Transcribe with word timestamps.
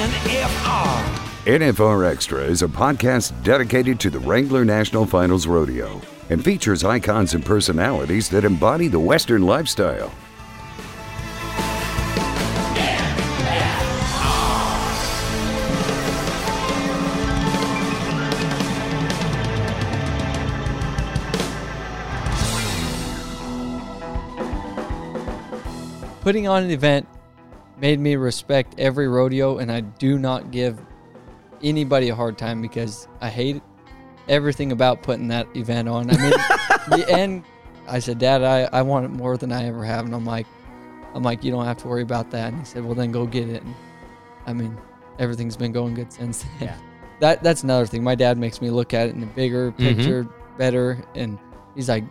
back 0.00 0.22
to 0.22 0.28
NFR. 0.30 1.28
NFR 1.58 2.10
Extra 2.10 2.40
is 2.44 2.62
a 2.62 2.68
podcast 2.68 3.42
dedicated 3.42 4.00
to 4.00 4.08
the 4.08 4.18
Wrangler 4.20 4.64
National 4.64 5.04
Finals 5.04 5.46
Rodeo 5.46 6.00
and 6.30 6.42
features 6.42 6.84
icons 6.84 7.34
and 7.34 7.44
personalities 7.44 8.30
that 8.30 8.44
embody 8.44 8.88
the 8.88 9.00
Western 9.00 9.42
lifestyle. 9.42 10.10
putting 26.22 26.46
on 26.46 26.62
an 26.62 26.70
event 26.70 27.08
made 27.80 27.98
me 27.98 28.16
respect 28.16 28.74
every 28.78 29.08
rodeo 29.08 29.58
and 29.58 29.72
I 29.72 29.80
do 29.80 30.18
not 30.18 30.50
give 30.50 30.78
anybody 31.62 32.10
a 32.10 32.14
hard 32.14 32.36
time 32.36 32.60
because 32.60 33.08
I 33.20 33.30
hate 33.30 33.62
everything 34.28 34.72
about 34.72 35.02
putting 35.02 35.28
that 35.28 35.46
event 35.56 35.88
on. 35.88 36.10
I 36.10 36.16
mean, 36.16 36.30
the 36.90 37.06
end 37.08 37.44
I 37.88 37.98
said, 37.98 38.18
Dad, 38.18 38.42
I, 38.42 38.68
I 38.72 38.82
want 38.82 39.06
it 39.06 39.08
more 39.08 39.36
than 39.36 39.50
I 39.50 39.66
ever 39.66 39.84
have 39.84 40.04
and 40.04 40.14
I'm 40.14 40.24
like 40.24 40.46
I'm 41.12 41.24
like, 41.24 41.42
you 41.42 41.50
don't 41.50 41.64
have 41.64 41.78
to 41.78 41.88
worry 41.88 42.02
about 42.02 42.30
that 42.30 42.52
and 42.52 42.58
he 42.60 42.64
said, 42.64 42.84
Well 42.84 42.94
then 42.94 43.10
go 43.10 43.26
get 43.26 43.48
it 43.48 43.62
and 43.62 43.74
I 44.46 44.52
mean, 44.52 44.76
everything's 45.18 45.56
been 45.56 45.72
going 45.72 45.94
good 45.94 46.12
since 46.12 46.42
then. 46.42 46.68
Yeah. 46.68 46.76
That 47.20 47.42
that's 47.42 47.64
another 47.64 47.84
thing. 47.84 48.02
My 48.02 48.14
dad 48.14 48.38
makes 48.38 48.62
me 48.62 48.70
look 48.70 48.94
at 48.94 49.08
it 49.08 49.14
in 49.14 49.22
a 49.22 49.26
bigger 49.26 49.72
mm-hmm. 49.72 49.76
picture, 49.76 50.26
better 50.56 51.04
and 51.14 51.38
he's 51.74 51.86
like, 51.86 52.04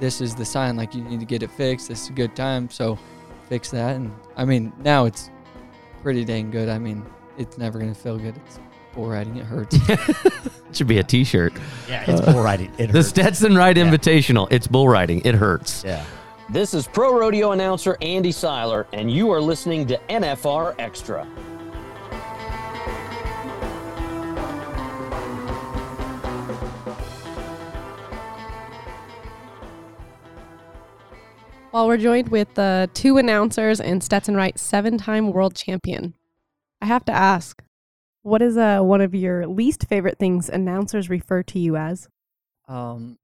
This 0.00 0.22
is 0.22 0.34
the 0.34 0.44
sign, 0.46 0.74
like 0.74 0.94
you 0.94 1.02
need 1.02 1.20
to 1.20 1.26
get 1.26 1.42
it 1.42 1.50
fixed. 1.50 1.88
This 1.88 2.04
is 2.04 2.08
a 2.08 2.12
good 2.14 2.34
time. 2.34 2.70
So 2.70 2.98
fix 3.48 3.70
that 3.70 3.96
and 3.96 4.14
I 4.36 4.44
mean 4.44 4.72
now 4.84 5.04
it's 5.06 5.30
pretty 6.02 6.24
dang 6.24 6.50
good. 6.50 6.68
I 6.68 6.78
mean 6.78 7.04
it's 7.36 7.58
never 7.58 7.78
gonna 7.78 7.94
feel 7.94 8.18
good. 8.18 8.36
It's 8.46 8.58
bull 8.94 9.08
riding. 9.08 9.36
It 9.36 9.44
hurts. 9.46 9.76
It 9.88 10.00
should 10.72 10.86
be 10.88 10.98
a 10.98 11.02
T-shirt. 11.04 11.52
Yeah, 11.88 12.04
it's 12.10 12.20
bull 12.20 12.42
riding. 12.42 12.72
It 12.78 12.92
The. 12.92 13.02
Stetson 13.02 13.54
Wright 13.56 13.76
Invitational. 13.76 14.48
It's 14.50 14.66
bull 14.66 14.88
riding. 14.88 15.20
It 15.24 15.34
hurts. 15.34 15.84
yeah. 15.84 16.04
This 16.50 16.72
is 16.72 16.86
pro 16.88 17.14
rodeo 17.18 17.52
announcer 17.52 17.98
Andy 18.00 18.32
Seiler, 18.32 18.86
and 18.94 19.10
you 19.10 19.30
are 19.30 19.40
listening 19.40 19.86
to 19.88 19.98
NFR 20.08 20.74
Extra. 20.78 21.26
Well, 31.70 31.86
we're 31.86 31.98
joined 31.98 32.30
with 32.30 32.58
uh, 32.58 32.86
two 32.94 33.18
announcers 33.18 33.78
and 33.78 34.02
Stetson 34.02 34.34
Wright, 34.34 34.58
seven-time 34.58 35.32
world 35.32 35.54
champion. 35.54 36.14
I 36.80 36.86
have 36.86 37.04
to 37.04 37.12
ask, 37.12 37.62
what 38.22 38.40
is 38.40 38.56
uh, 38.56 38.80
one 38.80 39.02
of 39.02 39.14
your 39.14 39.46
least 39.46 39.86
favorite 39.86 40.18
things 40.18 40.48
announcers 40.48 41.10
refer 41.10 41.42
to 41.44 41.58
you 41.58 41.76
as? 41.76 42.08
um 42.68 43.18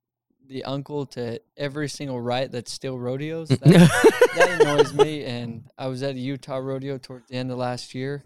the 0.47 0.65
uncle 0.65 1.07
to 1.07 1.41
every 1.57 1.89
single 1.89 2.21
Wright 2.21 2.51
that's 2.53 2.71
still 2.71 2.99
rodeos. 2.99 3.49
That, 3.61 4.21
that 4.37 4.61
annoys 4.61 4.93
me. 4.93 5.25
And 5.25 5.65
I 5.79 5.87
was 5.87 6.03
at 6.03 6.17
a 6.17 6.19
Utah 6.19 6.59
rodeo 6.59 6.99
towards 6.99 7.29
the 7.29 7.37
end 7.37 7.51
of 7.51 7.57
last 7.57 7.95
year, 7.95 8.25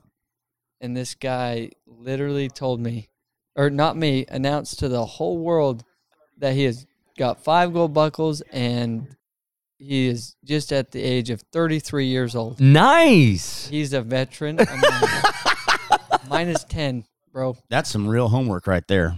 and 0.81 0.97
this 0.97 1.15
guy 1.15 1.71
literally 1.87 2.49
told 2.49 2.81
me, 2.81 3.09
or 3.55 3.71
not 3.71 3.97
me, 3.97 4.27
announced 4.29 4.81
to 4.81 4.89
the 4.89 5.05
whole 5.05 5.39
world 5.39 5.85
that 6.39 6.55
he 6.55 6.65
has 6.65 6.87
got 7.17 7.45
five 7.45 7.73
gold 7.73 7.95
buckles 7.95 8.41
and 8.53 9.17
he 9.79 10.09
is 10.09 10.35
just 10.45 10.73
at 10.73 10.91
the 10.91 11.03
age 11.03 11.31
of 11.31 11.41
33 11.53 12.07
years 12.07 12.35
old. 12.35 12.61
Nice. 12.61 13.69
He's 13.69 13.93
a 13.93 14.03
veteran. 14.03 14.59
minus 16.29 16.65
10, 16.65 17.05
bro. 17.33 17.57
That's 17.71 17.91
some 17.91 18.07
real 18.09 18.29
homework 18.29 18.67
right 18.67 18.87
there. 18.89 19.17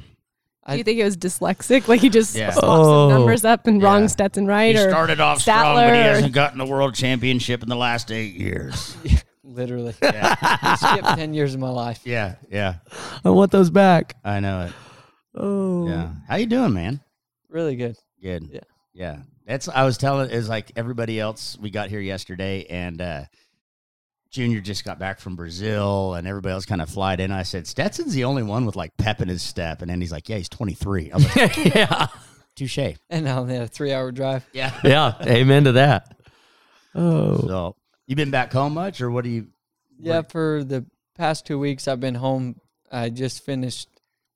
Do 0.69 0.77
you 0.77 0.85
think 0.85 1.01
it 1.01 1.05
was 1.05 1.17
dyslexic? 1.17 1.89
Like 1.89 2.01
he 2.01 2.09
just 2.11 2.37
Yeah. 2.37 2.51
swapped 2.53 2.67
Oh. 2.69 3.09
some 3.09 3.19
numbers 3.19 3.45
up 3.45 3.67
and 3.67 3.83
wrong 3.83 4.03
Yeah. 4.03 4.07
Stetson 4.09 4.47
right? 4.47 4.75
He 4.77 4.81
or 4.81 4.89
started 4.89 5.19
off 5.21 5.41
strong, 5.41 5.75
but 5.75 5.87
he 5.87 5.91
Statler 5.91 6.03
hasn't 6.15 6.33
gotten 6.33 6.59
the 6.59 6.67
world 6.67 6.95
championship 6.95 7.63
in 7.65 7.69
the 7.69 7.75
last 7.77 8.13
eight 8.13 8.35
years. 8.35 8.97
Literally. 9.43 9.95
Yeah, 10.01 10.37
I 10.41 10.77
skipped 10.77 11.19
10 11.19 11.35
years 11.35 11.55
of 11.55 11.61
my 11.61 11.71
life. 11.71 12.03
yeah, 12.05 12.37
yeah. 12.51 12.75
I 13.25 13.31
want 13.31 13.51
those 13.51 13.71
back. 13.71 14.15
I 14.25 14.39
know 14.39 14.67
it. 14.67 14.73
Oh. 15.35 15.89
Yeah. 15.89 16.11
How 16.29 16.37
you 16.37 16.47
doing, 16.47 16.73
man? 16.73 17.01
Really 17.49 17.75
good. 17.75 17.97
Good. 18.23 18.49
Yeah. 18.53 18.61
Yeah. 18.93 19.17
That's 19.51 19.69
I 19.69 19.83
was 19.83 19.99
telling 19.99 20.31
is 20.31 20.49
like 20.49 20.71
everybody 20.77 21.19
else 21.19 21.59
we 21.61 21.71
got 21.71 21.89
here 21.89 21.99
yesterday 21.99 22.67
and 22.71 23.03
uh 23.03 23.25
Junior 24.31 24.61
just 24.61 24.85
got 24.85 25.01
back 25.01 25.19
from 25.19 25.35
Brazil 25.35 26.15
and 26.15 26.29
everybody 26.29 26.53
else 26.53 26.67
kind 26.67 26.81
of 26.81 26.89
flied 26.89 27.19
in. 27.19 27.33
I 27.33 27.43
said, 27.43 27.67
Stetson's 27.67 28.15
the 28.15 28.23
only 28.23 28.45
one 28.45 28.65
with 28.65 28.77
like 28.77 28.97
pep 28.97 29.21
in 29.21 29.27
his 29.27 29.43
step. 29.43 29.83
And 29.83 29.91
then 29.91 30.01
he's 30.01 30.13
like, 30.13 30.29
Yeah, 30.29 30.37
he's 30.37 30.49
23. 30.49 31.11
I 31.11 31.17
was 31.17 31.37
like, 31.37 31.57
yeah. 31.75 32.07
Touche. 32.55 32.95
And 33.09 33.29
I 33.29 33.37
only 33.39 33.55
had 33.55 33.65
a 33.65 33.67
three 33.67 33.93
hour 33.93 34.13
drive. 34.13 34.47
Yeah. 34.53 34.73
Yeah. 34.85 35.15
Amen 35.23 35.65
to 35.65 35.73
that. 35.73 36.17
Oh. 36.95 37.39
So 37.41 37.77
you 38.07 38.15
been 38.15 38.31
back 38.31 38.53
home 38.53 38.75
much 38.75 39.01
or 39.01 39.11
what 39.11 39.25
do 39.25 39.31
you 39.31 39.49
Yeah, 39.99 40.23
for 40.23 40.63
the 40.63 40.87
past 41.17 41.45
two 41.45 41.59
weeks, 41.59 41.89
I've 41.89 41.99
been 41.99 42.15
home. 42.15 42.61
I 42.93 43.11
just 43.11 43.45
finished 43.45 43.89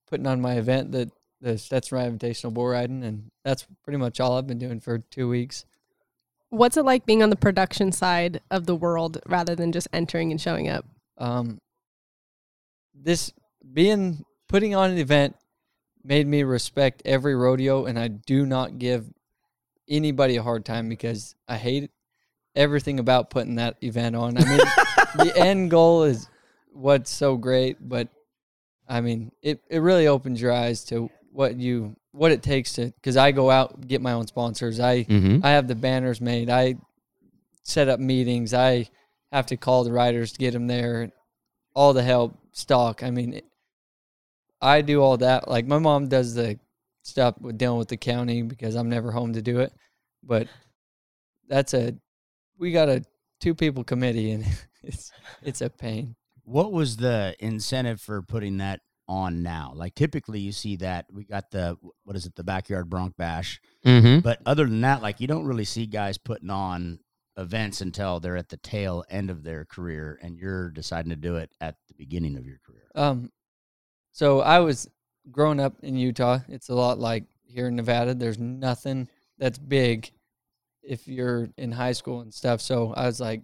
putting 0.08 0.26
on 0.26 0.40
my 0.40 0.54
event, 0.54 0.90
that 0.90 1.10
the 1.40 1.58
Stetson 1.58 2.18
Invitational 2.18 2.54
Bull 2.54 2.66
Riding, 2.66 3.04
and 3.04 3.30
that's 3.44 3.66
pretty 3.82 3.98
much 3.98 4.20
all 4.20 4.38
I've 4.38 4.46
been 4.46 4.58
doing 4.58 4.80
for 4.80 4.98
two 4.98 5.28
weeks. 5.28 5.64
What's 6.50 6.76
it 6.76 6.84
like 6.84 7.04
being 7.04 7.22
on 7.22 7.30
the 7.30 7.36
production 7.36 7.92
side 7.92 8.40
of 8.50 8.66
the 8.66 8.76
world 8.76 9.18
rather 9.26 9.54
than 9.54 9.72
just 9.72 9.88
entering 9.92 10.30
and 10.30 10.40
showing 10.40 10.68
up? 10.68 10.86
Um, 11.18 11.60
this 12.94 13.32
being 13.72 14.24
putting 14.48 14.74
on 14.74 14.90
an 14.90 14.98
event 14.98 15.36
made 16.04 16.26
me 16.26 16.42
respect 16.42 17.02
every 17.04 17.34
rodeo, 17.34 17.86
and 17.86 17.98
I 17.98 18.08
do 18.08 18.46
not 18.46 18.78
give 18.78 19.06
anybody 19.88 20.36
a 20.36 20.42
hard 20.42 20.64
time 20.64 20.88
because 20.88 21.34
I 21.48 21.56
hate 21.56 21.90
everything 22.54 23.00
about 23.00 23.30
putting 23.30 23.56
that 23.56 23.76
event 23.82 24.16
on. 24.16 24.38
I 24.38 24.44
mean, 24.44 24.58
the 25.16 25.32
end 25.36 25.70
goal 25.70 26.04
is 26.04 26.28
what's 26.72 27.10
so 27.10 27.36
great, 27.36 27.76
but 27.80 28.08
I 28.88 29.00
mean, 29.00 29.32
it, 29.42 29.62
it 29.68 29.78
really 29.78 30.06
opens 30.06 30.40
your 30.40 30.52
eyes 30.52 30.84
to 30.86 31.10
what 31.34 31.56
you 31.56 31.96
what 32.12 32.30
it 32.30 32.44
takes 32.44 32.74
to 32.74 32.86
because 32.86 33.16
I 33.16 33.32
go 33.32 33.50
out 33.50 33.86
get 33.86 34.00
my 34.00 34.12
own 34.12 34.26
sponsors. 34.26 34.78
I 34.78 35.02
Mm-hmm. 35.04 35.44
I 35.44 35.50
have 35.50 35.66
the 35.66 35.74
banners 35.74 36.20
made. 36.20 36.48
I 36.48 36.76
set 37.64 37.88
up 37.88 37.98
meetings. 37.98 38.54
I 38.54 38.88
have 39.32 39.46
to 39.46 39.56
call 39.56 39.82
the 39.82 39.92
riders 39.92 40.32
to 40.32 40.38
get 40.38 40.52
them 40.52 40.68
there. 40.68 41.10
All 41.74 41.92
the 41.92 42.04
help, 42.04 42.38
stock. 42.52 43.02
I 43.02 43.10
mean, 43.10 43.34
it, 43.34 43.44
I 44.62 44.80
do 44.80 45.02
all 45.02 45.16
that. 45.18 45.48
Like 45.48 45.66
my 45.66 45.78
mom 45.78 46.08
does 46.08 46.34
the 46.34 46.58
stuff 47.02 47.34
with 47.40 47.58
dealing 47.58 47.78
with 47.78 47.88
the 47.88 47.96
county 47.96 48.42
because 48.42 48.76
I'm 48.76 48.88
never 48.88 49.10
home 49.10 49.32
to 49.32 49.42
do 49.42 49.58
it. 49.58 49.72
But 50.22 50.46
that's 51.48 51.74
a 51.74 51.96
we 52.58 52.70
got 52.70 52.88
a 52.88 53.04
two 53.40 53.56
people 53.56 53.82
committee 53.82 54.30
and 54.30 54.46
it's 54.84 55.10
it's 55.42 55.62
a 55.62 55.68
pain. 55.68 56.14
What 56.44 56.70
was 56.70 56.98
the 56.98 57.34
incentive 57.40 58.00
for 58.00 58.22
putting 58.22 58.58
that 58.58 58.82
on 59.08 59.42
now? 59.42 59.72
Like 59.74 59.94
typically 59.94 60.40
you 60.40 60.52
see 60.52 60.76
that 60.76 61.06
we 61.12 61.24
got 61.24 61.50
the 61.50 61.76
what 62.04 62.16
is 62.16 62.26
it, 62.26 62.34
the 62.34 62.44
backyard 62.44 62.88
bronc 62.88 63.16
bash. 63.16 63.60
Mm-hmm. 63.84 64.20
But 64.20 64.40
other 64.46 64.64
than 64.66 64.80
that, 64.82 65.02
like 65.02 65.20
you 65.20 65.26
don't 65.26 65.44
really 65.44 65.64
see 65.64 65.86
guys 65.86 66.18
putting 66.18 66.50
on 66.50 66.98
events 67.36 67.80
until 67.80 68.20
they're 68.20 68.36
at 68.36 68.48
the 68.48 68.56
tail 68.58 69.04
end 69.10 69.30
of 69.30 69.42
their 69.42 69.64
career 69.64 70.18
and 70.22 70.38
you're 70.38 70.70
deciding 70.70 71.10
to 71.10 71.16
do 71.16 71.36
it 71.36 71.50
at 71.60 71.76
the 71.88 71.94
beginning 71.94 72.36
of 72.36 72.46
your 72.46 72.58
career. 72.64 72.88
Um, 72.94 73.30
so 74.12 74.40
I 74.40 74.60
was 74.60 74.88
growing 75.30 75.60
up 75.60 75.74
in 75.82 75.96
Utah. 75.96 76.40
It's 76.48 76.68
a 76.68 76.74
lot 76.74 76.98
like 76.98 77.24
here 77.42 77.68
in 77.68 77.76
Nevada. 77.76 78.14
There's 78.14 78.38
nothing 78.38 79.08
that's 79.38 79.58
big 79.58 80.10
if 80.82 81.08
you're 81.08 81.48
in 81.56 81.72
high 81.72 81.92
school 81.92 82.20
and 82.20 82.32
stuff. 82.32 82.60
So 82.60 82.92
I 82.96 83.06
was 83.06 83.20
like, 83.20 83.42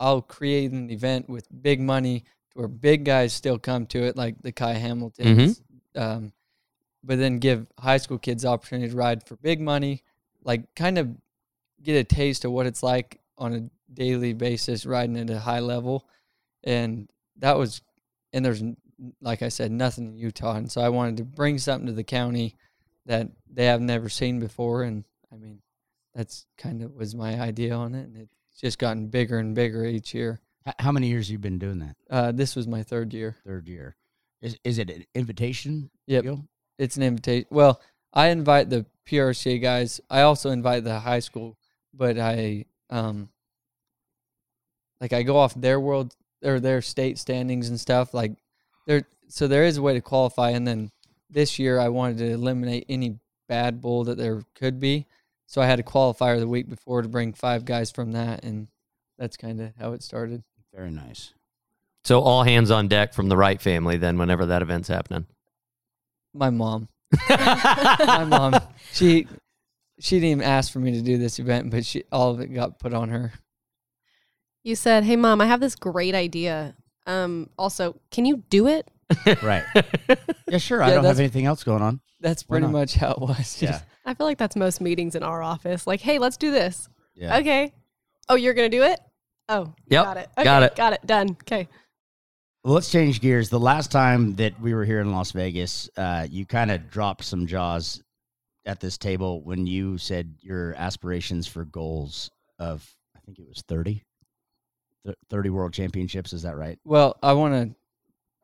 I'll 0.00 0.22
create 0.22 0.72
an 0.72 0.90
event 0.90 1.28
with 1.28 1.46
big 1.62 1.80
money 1.80 2.24
where 2.58 2.66
big 2.66 3.04
guys 3.04 3.32
still 3.32 3.56
come 3.56 3.86
to 3.86 4.02
it, 4.02 4.16
like 4.16 4.42
the 4.42 4.50
Ky 4.50 4.74
Hamiltons. 4.74 5.62
Um, 5.94 6.32
but 7.04 7.16
then 7.16 7.38
give 7.38 7.68
high 7.78 7.98
school 7.98 8.18
kids 8.18 8.44
opportunity 8.44 8.90
to 8.90 8.96
ride 8.96 9.24
for 9.24 9.36
big 9.36 9.60
money, 9.60 10.02
like 10.42 10.74
kind 10.74 10.98
of 10.98 11.08
get 11.80 11.94
a 11.94 12.02
taste 12.02 12.44
of 12.44 12.50
what 12.50 12.66
it's 12.66 12.82
like 12.82 13.20
on 13.38 13.54
a 13.54 13.94
daily 13.94 14.32
basis 14.32 14.84
riding 14.84 15.16
at 15.16 15.30
a 15.30 15.38
high 15.38 15.60
level. 15.60 16.08
And 16.64 17.08
that 17.36 17.56
was, 17.56 17.80
and 18.32 18.44
there's, 18.44 18.64
like 19.20 19.42
I 19.42 19.50
said, 19.50 19.70
nothing 19.70 20.08
in 20.08 20.16
Utah. 20.16 20.56
And 20.56 20.70
so 20.70 20.80
I 20.80 20.88
wanted 20.88 21.18
to 21.18 21.24
bring 21.24 21.58
something 21.58 21.86
to 21.86 21.92
the 21.92 22.02
county 22.02 22.56
that 23.06 23.28
they 23.48 23.66
have 23.66 23.80
never 23.80 24.08
seen 24.08 24.40
before. 24.40 24.82
And 24.82 25.04
I 25.32 25.36
mean, 25.36 25.62
that's 26.12 26.44
kind 26.56 26.82
of 26.82 26.92
was 26.96 27.14
my 27.14 27.40
idea 27.40 27.74
on 27.74 27.94
it. 27.94 28.08
And 28.08 28.16
it's 28.16 28.60
just 28.60 28.80
gotten 28.80 29.06
bigger 29.06 29.38
and 29.38 29.54
bigger 29.54 29.84
each 29.84 30.12
year. 30.12 30.40
How 30.78 30.92
many 30.92 31.08
years 31.08 31.30
you've 31.30 31.40
been 31.40 31.58
doing 31.58 31.78
that? 31.78 31.96
Uh, 32.10 32.32
this 32.32 32.54
was 32.54 32.66
my 32.66 32.82
third 32.82 33.14
year. 33.14 33.36
Third 33.44 33.68
year. 33.68 33.96
Is 34.42 34.58
is 34.64 34.78
it 34.78 34.90
an 34.90 35.04
invitation? 35.14 35.90
Yep. 36.06 36.22
deal? 36.24 36.44
It's 36.78 36.96
an 36.96 37.02
invitation. 37.02 37.46
Well, 37.50 37.80
I 38.12 38.28
invite 38.28 38.70
the 38.70 38.86
PRCA 39.08 39.60
guys. 39.60 40.00
I 40.10 40.22
also 40.22 40.50
invite 40.50 40.84
the 40.84 41.00
high 41.00 41.20
school, 41.20 41.56
but 41.94 42.18
I 42.18 42.66
um 42.90 43.30
like 45.00 45.12
I 45.12 45.22
go 45.22 45.36
off 45.36 45.54
their 45.54 45.80
world 45.80 46.14
or 46.44 46.60
their 46.60 46.82
state 46.82 47.18
standings 47.18 47.68
and 47.68 47.80
stuff. 47.80 48.14
Like 48.14 48.32
there, 48.86 49.02
so 49.28 49.48
there 49.48 49.64
is 49.64 49.76
a 49.76 49.82
way 49.82 49.94
to 49.94 50.00
qualify. 50.00 50.50
And 50.50 50.66
then 50.66 50.90
this 51.30 51.58
year, 51.58 51.78
I 51.78 51.88
wanted 51.88 52.18
to 52.18 52.30
eliminate 52.30 52.86
any 52.88 53.18
bad 53.48 53.80
bull 53.80 54.04
that 54.04 54.18
there 54.18 54.42
could 54.54 54.80
be. 54.80 55.06
So 55.46 55.62
I 55.62 55.66
had 55.66 55.80
a 55.80 55.84
qualifier 55.84 56.38
the 56.38 56.48
week 56.48 56.68
before 56.68 57.02
to 57.02 57.08
bring 57.08 57.32
five 57.32 57.64
guys 57.64 57.90
from 57.90 58.12
that, 58.12 58.44
and 58.44 58.68
that's 59.18 59.36
kind 59.36 59.60
of 59.60 59.72
how 59.78 59.92
it 59.92 60.02
started. 60.02 60.42
Very 60.74 60.90
nice. 60.90 61.32
So 62.04 62.20
all 62.20 62.42
hands 62.44 62.70
on 62.70 62.88
deck 62.88 63.12
from 63.12 63.28
the 63.28 63.36
Wright 63.36 63.60
family 63.60 63.96
then 63.96 64.16
whenever 64.18 64.46
that 64.46 64.62
event's 64.62 64.88
happening. 64.88 65.26
My 66.34 66.50
mom, 66.50 66.88
my 67.28 68.24
mom, 68.28 68.54
she 68.92 69.26
she 69.98 70.16
didn't 70.16 70.30
even 70.30 70.44
ask 70.44 70.72
for 70.72 70.78
me 70.78 70.92
to 70.92 71.02
do 71.02 71.18
this 71.18 71.38
event, 71.38 71.70
but 71.70 71.84
she 71.84 72.04
all 72.12 72.30
of 72.30 72.40
it 72.40 72.48
got 72.48 72.78
put 72.78 72.94
on 72.94 73.08
her. 73.08 73.32
You 74.62 74.74
said, 74.76 75.04
"Hey, 75.04 75.16
mom, 75.16 75.40
I 75.40 75.46
have 75.46 75.60
this 75.60 75.74
great 75.74 76.14
idea. 76.14 76.74
Um, 77.06 77.48
also, 77.58 77.98
can 78.10 78.24
you 78.26 78.44
do 78.50 78.66
it?" 78.68 78.86
Right. 79.42 79.64
yeah, 80.48 80.58
sure. 80.58 80.82
I 80.82 80.90
don't 80.90 81.04
have 81.04 81.18
anything 81.18 81.46
else 81.46 81.64
going 81.64 81.82
on. 81.82 82.00
That's 82.20 82.42
pretty 82.42 82.66
much 82.66 82.94
how 82.94 83.12
it 83.12 83.20
was. 83.20 83.60
Yeah. 83.62 83.70
Just- 83.72 83.84
I 84.04 84.14
feel 84.14 84.26
like 84.26 84.38
that's 84.38 84.56
most 84.56 84.80
meetings 84.80 85.14
in 85.14 85.22
our 85.22 85.42
office. 85.42 85.86
Like, 85.86 86.00
"Hey, 86.00 86.18
let's 86.18 86.36
do 86.36 86.50
this." 86.50 86.88
Yeah. 87.14 87.38
Okay. 87.38 87.72
Oh, 88.28 88.34
you're 88.36 88.54
gonna 88.54 88.68
do 88.68 88.82
it? 88.82 89.00
Oh, 89.48 89.72
Yep, 89.88 90.04
got 90.04 90.16
it. 90.16 90.28
got 90.44 90.62
it. 90.62 90.76
Got 90.76 90.92
it. 90.94 91.06
Done. 91.06 91.30
Okay. 91.42 91.68
Well, 92.64 92.74
let's 92.74 92.90
change 92.90 93.20
gears. 93.20 93.48
The 93.48 93.58
last 93.60 93.90
time 93.90 94.34
that 94.36 94.60
we 94.60 94.74
were 94.74 94.84
here 94.84 95.00
in 95.00 95.10
Las 95.12 95.30
Vegas, 95.32 95.88
uh, 95.96 96.26
you 96.30 96.44
kind 96.44 96.70
of 96.70 96.90
dropped 96.90 97.24
some 97.24 97.46
jaws 97.46 98.02
at 98.66 98.80
this 98.80 98.98
table 98.98 99.40
when 99.42 99.66
you 99.66 99.96
said 99.96 100.34
your 100.40 100.74
aspirations 100.74 101.46
for 101.46 101.64
goals 101.64 102.30
of, 102.58 102.86
I 103.16 103.20
think 103.20 103.38
it 103.38 103.46
was 103.48 103.62
30, 103.68 104.02
Th- 105.06 105.16
30 105.30 105.50
world 105.50 105.72
championships. 105.72 106.32
Is 106.34 106.42
that 106.42 106.56
right? 106.56 106.78
Well, 106.84 107.16
I 107.22 107.32
want 107.32 107.54
to, 107.54 107.74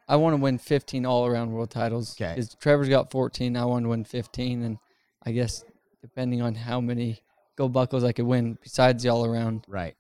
I 0.08 0.16
want 0.16 0.34
to 0.36 0.40
win 0.40 0.56
15 0.56 1.04
all 1.04 1.26
around 1.26 1.52
world 1.52 1.70
titles. 1.70 2.14
'Kay. 2.14 2.34
'Cause 2.36 2.54
Trevor's 2.54 2.88
got 2.88 3.10
14. 3.10 3.56
I 3.56 3.64
want 3.66 3.84
to 3.84 3.88
win 3.90 4.04
15, 4.04 4.62
and 4.62 4.78
I 5.24 5.32
guess 5.32 5.64
depending 6.00 6.40
on 6.40 6.54
how 6.54 6.80
many 6.80 7.18
gold 7.56 7.72
buckles 7.72 8.04
I 8.04 8.12
could 8.12 8.24
win 8.26 8.56
besides 8.62 9.02
the 9.02 9.08
all 9.10 9.26
around, 9.26 9.64
Right. 9.68 9.96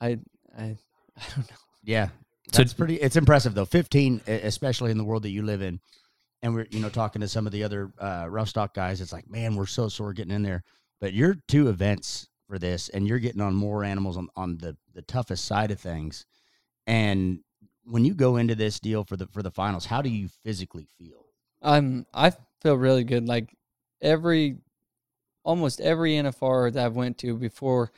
I, 0.00 0.18
I, 0.56 0.62
I 1.16 1.22
don't 1.34 1.50
know. 1.50 1.56
Yeah. 1.84 2.08
So- 2.52 2.58
That's 2.62 2.74
pretty, 2.74 2.96
it's 2.96 3.16
impressive 3.16 3.54
though. 3.54 3.64
15, 3.64 4.22
e- 4.26 4.30
especially 4.32 4.90
in 4.90 4.98
the 4.98 5.04
world 5.04 5.22
that 5.24 5.30
you 5.30 5.42
live 5.42 5.62
in. 5.62 5.80
And 6.42 6.54
we're, 6.54 6.66
you 6.70 6.80
know, 6.80 6.90
talking 6.90 7.20
to 7.22 7.28
some 7.28 7.46
of 7.46 7.52
the 7.52 7.64
other 7.64 7.90
uh, 7.98 8.26
rough 8.28 8.48
stock 8.48 8.74
guys. 8.74 9.00
It's 9.00 9.12
like, 9.12 9.28
man, 9.28 9.56
we're 9.56 9.66
so 9.66 9.88
sore 9.88 10.12
getting 10.12 10.34
in 10.34 10.42
there. 10.42 10.62
But 11.00 11.12
you're 11.12 11.36
two 11.48 11.68
events 11.68 12.28
for 12.46 12.58
this, 12.58 12.88
and 12.90 13.08
you're 13.08 13.18
getting 13.18 13.40
on 13.40 13.54
more 13.54 13.82
animals 13.82 14.16
on, 14.16 14.28
on 14.36 14.58
the, 14.58 14.76
the 14.94 15.02
toughest 15.02 15.46
side 15.46 15.70
of 15.70 15.80
things. 15.80 16.24
And 16.86 17.40
when 17.84 18.04
you 18.04 18.14
go 18.14 18.36
into 18.36 18.54
this 18.54 18.78
deal 18.78 19.02
for 19.02 19.16
the 19.16 19.26
for 19.28 19.42
the 19.42 19.50
finals, 19.50 19.86
how 19.86 20.02
do 20.02 20.10
you 20.10 20.28
physically 20.44 20.86
feel? 20.98 21.24
I'm, 21.62 22.06
I 22.14 22.32
feel 22.62 22.76
really 22.76 23.02
good. 23.04 23.26
Like 23.26 23.52
every, 24.00 24.58
almost 25.42 25.80
every 25.80 26.12
NFR 26.12 26.72
that 26.74 26.84
I've 26.86 26.96
went 26.96 27.18
to 27.18 27.34
before, 27.36 27.90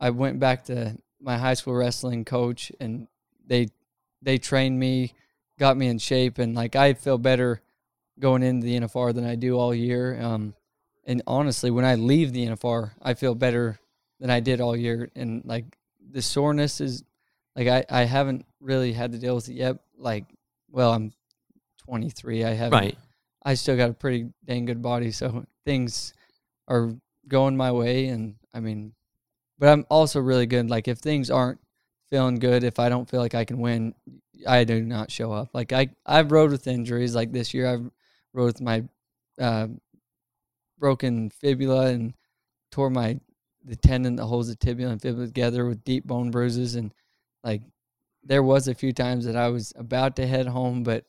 I 0.00 0.10
went 0.10 0.38
back 0.40 0.64
to 0.66 0.96
my 1.24 1.38
high 1.38 1.54
school 1.54 1.74
wrestling 1.74 2.24
coach, 2.24 2.70
and 2.78 3.08
they, 3.46 3.68
they 4.22 4.38
trained 4.38 4.78
me, 4.78 5.14
got 5.58 5.76
me 5.76 5.88
in 5.88 5.98
shape, 5.98 6.38
and 6.38 6.54
like 6.54 6.76
I 6.76 6.92
feel 6.94 7.18
better 7.18 7.62
going 8.18 8.42
into 8.42 8.64
the 8.64 8.78
NFR 8.78 9.14
than 9.14 9.24
I 9.24 9.34
do 9.34 9.58
all 9.58 9.74
year. 9.74 10.20
Um, 10.20 10.54
and 11.06 11.22
honestly, 11.26 11.70
when 11.70 11.84
I 11.84 11.96
leave 11.96 12.32
the 12.32 12.46
NFR, 12.46 12.92
I 13.02 13.14
feel 13.14 13.34
better 13.34 13.78
than 14.20 14.30
I 14.30 14.40
did 14.40 14.60
all 14.60 14.76
year. 14.76 15.10
And 15.14 15.42
like 15.44 15.76
the 16.10 16.22
soreness 16.22 16.80
is, 16.80 17.04
like 17.56 17.68
I, 17.68 17.84
I 17.90 18.04
haven't 18.04 18.46
really 18.60 18.92
had 18.92 19.12
to 19.12 19.18
deal 19.18 19.34
with 19.34 19.48
it 19.48 19.54
yet. 19.54 19.76
Like, 19.96 20.24
well, 20.70 20.92
I'm 20.92 21.12
23. 21.86 22.44
I 22.44 22.54
haven't. 22.54 22.78
Right. 22.78 22.98
I 23.44 23.54
still 23.54 23.76
got 23.76 23.90
a 23.90 23.94
pretty 23.94 24.30
dang 24.44 24.64
good 24.64 24.80
body, 24.80 25.10
so 25.10 25.44
things 25.64 26.14
are 26.66 26.94
going 27.28 27.56
my 27.56 27.72
way. 27.72 28.06
And 28.06 28.36
I 28.54 28.60
mean, 28.60 28.92
but 29.58 29.68
I'm 29.68 29.86
also 29.90 30.20
really 30.20 30.46
good. 30.46 30.70
Like 30.70 30.88
if 30.88 30.98
things 30.98 31.30
aren't 31.30 31.60
feeling 32.10 32.38
good, 32.38 32.64
if 32.64 32.78
I 32.78 32.88
don't 32.88 33.08
feel 33.08 33.20
like 33.20 33.34
I 33.34 33.44
can 33.44 33.58
win, 33.58 33.94
I 34.46 34.64
do 34.64 34.82
not 34.82 35.10
show 35.10 35.32
up. 35.32 35.50
Like 35.52 35.72
I, 35.72 35.88
I've 36.06 36.32
rode 36.32 36.50
with 36.50 36.66
injuries. 36.66 37.14
Like 37.14 37.32
this 37.32 37.54
year, 37.54 37.66
I've 37.68 37.90
rode 38.32 38.46
with 38.46 38.60
my 38.60 38.84
uh, 39.40 39.68
broken 40.78 41.30
fibula 41.30 41.86
and 41.86 42.14
tore 42.70 42.90
my 42.90 43.18
the 43.64 43.76
tendon 43.76 44.16
that 44.16 44.26
holds 44.26 44.48
the 44.48 44.56
tibia 44.56 44.88
and 44.88 45.00
fibula 45.00 45.26
together 45.26 45.64
with 45.64 45.84
deep 45.84 46.04
bone 46.04 46.30
bruises 46.30 46.74
and 46.74 46.92
like 47.42 47.62
there 48.26 48.42
was 48.42 48.68
a 48.68 48.74
few 48.74 48.92
times 48.92 49.24
that 49.26 49.36
I 49.36 49.48
was 49.48 49.72
about 49.76 50.16
to 50.16 50.26
head 50.26 50.46
home, 50.46 50.82
but 50.82 51.04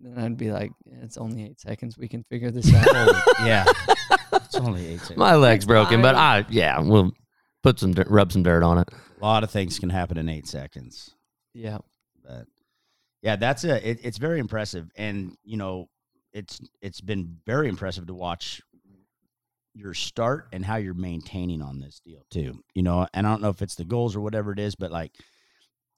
then 0.00 0.18
I'd 0.18 0.36
be 0.36 0.50
like, 0.50 0.72
it's 1.02 1.16
only 1.16 1.44
eight 1.44 1.60
seconds. 1.60 1.98
We 1.98 2.08
can 2.08 2.24
figure 2.24 2.50
this 2.50 2.72
out. 2.72 2.86
yeah. 3.44 3.64
It's 4.32 4.56
only 4.56 4.86
eight 4.86 5.00
seconds. 5.00 5.18
My 5.18 5.34
leg's 5.34 5.66
broken, 5.66 6.02
but. 6.02 6.14
I 6.14 6.46
yeah, 6.50 6.78
we'll 6.80 7.12
put 7.62 7.78
some 7.78 7.94
dirt, 7.94 8.08
rub 8.08 8.32
some 8.32 8.42
dirt 8.42 8.62
on 8.62 8.78
it. 8.78 8.88
A 9.20 9.24
lot 9.24 9.44
of 9.44 9.50
things 9.50 9.78
can 9.78 9.90
happen 9.90 10.16
in 10.18 10.28
eight 10.28 10.46
seconds. 10.46 11.14
yeah. 11.54 11.78
but 12.24 12.46
yeah, 13.22 13.36
that's 13.36 13.62
a 13.64 13.88
it, 13.88 14.00
it's 14.02 14.18
very 14.18 14.40
impressive, 14.40 14.90
and 14.96 15.36
you 15.44 15.56
know, 15.56 15.88
it's 16.32 16.60
it's 16.80 17.00
been 17.00 17.38
very 17.46 17.68
impressive 17.68 18.06
to 18.08 18.14
watch 18.14 18.60
your 19.74 19.94
start 19.94 20.48
and 20.52 20.64
how 20.64 20.76
you're 20.76 20.92
maintaining 20.92 21.62
on 21.62 21.78
this 21.78 22.00
deal 22.04 22.26
too. 22.30 22.62
You 22.74 22.82
know, 22.82 23.06
and 23.14 23.26
I 23.26 23.30
don't 23.30 23.40
know 23.42 23.48
if 23.48 23.62
it's 23.62 23.76
the 23.76 23.84
goals 23.84 24.14
or 24.16 24.20
whatever 24.20 24.52
it 24.52 24.58
is, 24.58 24.74
but 24.74 24.90
like, 24.90 25.12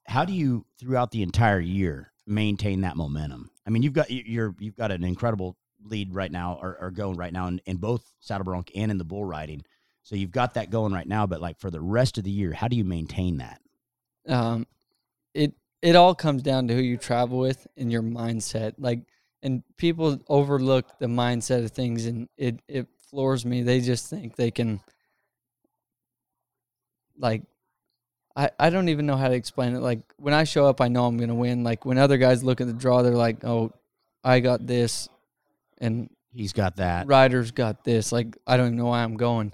how 0.07 0.23
do 0.23 0.33
you 0.33 0.65
throughout 0.79 1.11
the 1.11 1.23
entire 1.23 1.59
year 1.59 2.11
maintain 2.27 2.81
that 2.81 2.95
momentum? 2.95 3.49
I 3.65 3.69
mean, 3.71 3.81
you've 3.83 3.93
got 3.93 4.09
you- 4.11 4.23
you're 4.25 4.55
you've 4.59 4.75
got 4.77 4.91
an 4.91 5.03
incredible 5.03 5.57
lead 5.83 6.13
right 6.13 6.31
now, 6.31 6.57
or, 6.61 6.77
or 6.79 6.91
going 6.91 7.17
right 7.17 7.33
now 7.33 7.47
in, 7.47 7.59
in 7.65 7.77
both 7.77 8.03
saddle 8.19 8.45
bronc 8.45 8.71
and 8.75 8.91
in 8.91 8.97
the 8.97 9.03
bull 9.03 9.25
riding. 9.25 9.63
So 10.05 10.15
you've 10.15 10.31
got 10.31 10.53
that 10.53 10.69
going 10.69 10.93
right 10.93 11.07
now, 11.07 11.25
but 11.25 11.41
like 11.41 11.59
for 11.59 11.71
the 11.71 11.81
rest 11.81 12.19
of 12.19 12.23
the 12.23 12.29
year, 12.31 12.53
how 12.53 12.67
do 12.67 12.75
you 12.77 12.83
maintain 12.85 13.37
that? 13.37 13.59
um, 14.29 14.65
it 15.33 15.53
it 15.81 15.95
all 15.95 16.13
comes 16.15 16.43
down 16.43 16.67
to 16.67 16.75
who 16.75 16.81
you 16.81 16.95
travel 16.95 17.39
with 17.39 17.65
and 17.75 17.91
your 17.91 18.03
mindset. 18.03 18.73
Like, 18.77 19.01
and 19.41 19.63
people 19.77 20.19
overlook 20.27 20.99
the 20.99 21.07
mindset 21.07 21.63
of 21.65 21.71
things, 21.71 22.05
and 22.05 22.29
it 22.37 22.59
it 22.67 22.87
floors 23.09 23.45
me. 23.45 23.63
They 23.63 23.81
just 23.81 24.07
think 24.07 24.35
they 24.35 24.51
can, 24.51 24.79
like, 27.17 27.41
I 28.35 28.51
I 28.59 28.69
don't 28.69 28.89
even 28.89 29.07
know 29.07 29.15
how 29.17 29.27
to 29.29 29.35
explain 29.35 29.75
it. 29.75 29.79
Like 29.79 30.01
when 30.17 30.33
I 30.35 30.43
show 30.43 30.67
up, 30.67 30.81
I 30.81 30.87
know 30.87 31.05
I'm 31.05 31.17
gonna 31.17 31.35
win. 31.35 31.63
Like 31.63 31.83
when 31.83 31.97
other 31.97 32.17
guys 32.17 32.43
look 32.43 32.61
at 32.61 32.67
the 32.67 32.73
draw, 32.73 33.01
they're 33.01 33.13
like, 33.13 33.43
oh, 33.43 33.71
I 34.23 34.39
got 34.39 34.65
this, 34.67 35.09
and 35.79 36.09
He's 36.31 36.53
got 36.53 36.75
that. 36.75 37.07
riders 37.07 37.51
got 37.51 37.83
this. 37.83 38.11
Like 38.11 38.37
I 38.45 38.57
don't 38.57 38.67
even 38.67 38.77
know 38.77 38.85
why 38.85 39.03
I'm 39.03 39.17
going. 39.17 39.53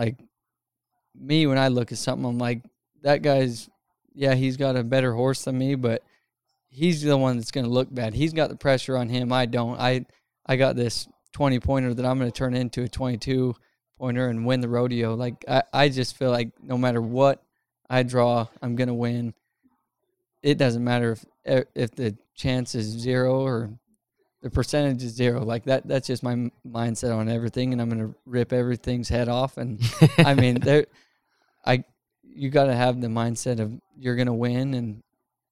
Like 0.00 0.16
me, 1.14 1.46
when 1.46 1.58
I 1.58 1.68
look 1.68 1.92
at 1.92 1.98
something, 1.98 2.24
I'm 2.24 2.38
like, 2.38 2.62
that 3.02 3.20
guy's, 3.20 3.68
yeah, 4.14 4.34
he's 4.34 4.56
got 4.56 4.76
a 4.76 4.82
better 4.82 5.12
horse 5.12 5.44
than 5.44 5.58
me, 5.58 5.74
but 5.74 6.02
he's 6.70 7.02
the 7.02 7.18
one 7.18 7.36
that's 7.36 7.50
going 7.50 7.66
to 7.66 7.70
look 7.70 7.92
bad. 7.92 8.14
He's 8.14 8.32
got 8.32 8.48
the 8.48 8.56
pressure 8.56 8.96
on 8.96 9.10
him. 9.10 9.30
I 9.30 9.44
don't. 9.44 9.78
I 9.78 10.06
I 10.46 10.56
got 10.56 10.74
this 10.74 11.06
20 11.32 11.60
pointer 11.60 11.92
that 11.92 12.06
I'm 12.06 12.18
going 12.18 12.30
to 12.30 12.36
turn 12.36 12.54
into 12.54 12.82
a 12.82 12.88
22 12.88 13.54
pointer 13.98 14.28
and 14.28 14.46
win 14.46 14.62
the 14.62 14.70
rodeo. 14.70 15.14
Like 15.14 15.44
I, 15.46 15.62
I 15.72 15.88
just 15.90 16.16
feel 16.16 16.30
like 16.30 16.50
no 16.62 16.78
matter 16.78 17.02
what 17.02 17.42
I 17.90 18.02
draw, 18.02 18.46
I'm 18.62 18.76
going 18.76 18.88
to 18.88 18.94
win. 18.94 19.34
It 20.42 20.56
doesn't 20.56 20.82
matter 20.82 21.12
if 21.44 21.66
if 21.74 21.90
the 21.90 22.16
chance 22.34 22.74
is 22.74 22.86
zero 22.86 23.42
or 23.42 23.70
the 24.42 24.50
percentage 24.50 25.02
is 25.02 25.12
zero. 25.12 25.44
Like 25.44 25.64
that. 25.64 25.86
That's 25.86 26.06
just 26.06 26.22
my 26.22 26.32
m- 26.32 26.52
mindset 26.66 27.14
on 27.14 27.28
everything, 27.28 27.72
and 27.72 27.80
I'm 27.80 27.88
gonna 27.88 28.14
rip 28.26 28.52
everything's 28.52 29.08
head 29.08 29.28
off. 29.28 29.56
And 29.58 29.80
I 30.18 30.34
mean, 30.34 30.60
there, 30.60 30.86
I, 31.64 31.84
you 32.22 32.50
got 32.50 32.66
to 32.66 32.74
have 32.74 33.00
the 33.00 33.08
mindset 33.08 33.60
of 33.60 33.78
you're 33.98 34.16
gonna 34.16 34.34
win, 34.34 34.74
and 34.74 35.02